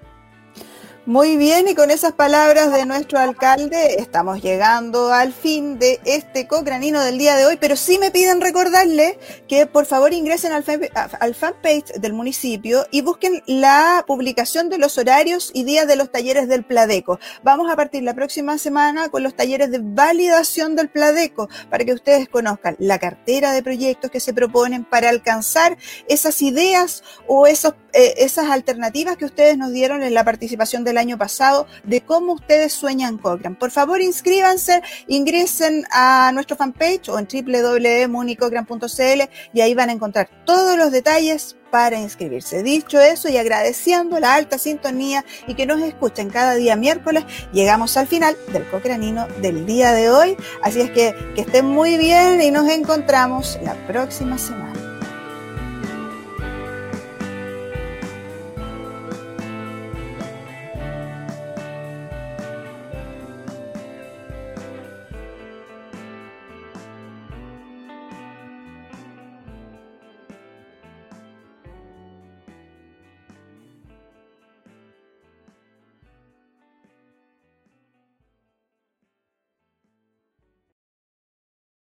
Muy 1.08 1.36
bien, 1.36 1.68
y 1.68 1.74
con 1.74 1.89
esas 1.89 2.14
palabras 2.14 2.72
de 2.72 2.86
nuestro 2.86 3.18
alcalde 3.18 3.95
estamos 3.97 4.39
llegando 4.39 5.12
al 5.12 5.34
fin 5.34 5.80
de 5.80 5.99
este 6.06 6.45
cocranino 6.45 7.02
del 7.02 7.18
día 7.18 7.36
de 7.36 7.47
hoy, 7.47 7.58
pero 7.60 7.76
sí 7.76 7.97
me 7.97 8.12
piden 8.12 8.39
recordarle 8.39 9.18
que 9.47 9.66
por 9.66 9.88
favor 9.88 10.14
ingresen 10.14 10.52
al, 10.54 10.64
fanpage 10.64 11.93
del 11.99 12.14
municipio 12.14 12.86
y 12.91 13.02
busquen 13.02 13.41
la 13.47 14.04
publicación 14.06 14.70
de 14.70 14.78
los 14.78 14.99
horarios 14.99 15.49
y 15.56 15.64
días 15.64 15.88
de 15.88 15.95
los 15.95 16.12
talleres 16.12 16.47
del 16.47 16.64
Pladeco. 16.64 17.20
Vamos 17.41 17.72
a 17.72 17.76
partir 17.76 18.04
la 18.04 18.14
próxima 18.14 18.60
semana 18.60 19.10
con 19.10 19.24
los 19.24 19.36
talleres 19.36 19.72
de 19.72 19.80
validación 19.82 20.76
del 20.76 20.89
Pladeco 20.89 21.49
para 21.72 21.84
que 21.84 21.93
ustedes 21.93 22.30
conozcan 22.30 22.76
la 22.78 22.99
cartera 22.99 23.54
de 23.54 23.64
proyectos 23.64 24.12
que 24.12 24.20
se 24.20 24.36
proponen 24.36 24.86
para 24.86 25.10
alcanzar 25.10 25.80
esas 26.08 26.43
ideas 26.43 27.04
o 27.26 27.47
esos, 27.47 27.74
eh, 27.93 28.14
esas 28.18 28.52
alternativas 28.52 29.18
que 29.18 29.26
ustedes 29.26 29.58
nos 29.58 29.74
dieron 29.74 30.04
en 30.04 30.14
la 30.14 30.24
participación 30.24 30.84
de 30.84 30.90
el 30.91 30.97
año 30.97 31.17
pasado 31.17 31.67
de 31.83 32.01
cómo 32.01 32.33
ustedes 32.33 32.73
sueñan 32.73 33.17
Cochrane. 33.17 33.55
Por 33.55 33.71
favor, 33.71 34.01
inscríbanse, 34.01 34.81
ingresen 35.07 35.85
a 35.91 36.31
nuestro 36.33 36.55
fanpage 36.55 37.09
o 37.09 37.19
en 37.19 37.27
www.municochrane.cl 37.27 39.21
y 39.53 39.61
ahí 39.61 39.73
van 39.73 39.89
a 39.89 39.93
encontrar 39.93 40.29
todos 40.45 40.77
los 40.77 40.91
detalles 40.91 41.57
para 41.71 41.99
inscribirse. 41.99 42.63
Dicho 42.63 42.99
eso 42.99 43.29
y 43.29 43.37
agradeciendo 43.37 44.19
la 44.19 44.35
alta 44.35 44.57
sintonía 44.57 45.25
y 45.47 45.55
que 45.55 45.65
nos 45.65 45.81
escuchen 45.81 46.29
cada 46.29 46.53
día 46.55 46.75
miércoles, 46.75 47.23
llegamos 47.53 47.95
al 47.97 48.07
final 48.07 48.37
del 48.51 48.69
Cocranino 48.69 49.27
del 49.41 49.65
día 49.65 49.93
de 49.93 50.09
hoy. 50.09 50.37
Así 50.61 50.81
es 50.81 50.91
que 50.91 51.15
que 51.35 51.41
estén 51.41 51.65
muy 51.65 51.97
bien 51.97 52.41
y 52.41 52.51
nos 52.51 52.69
encontramos 52.69 53.57
la 53.63 53.73
próxima 53.87 54.37
semana. 54.37 54.70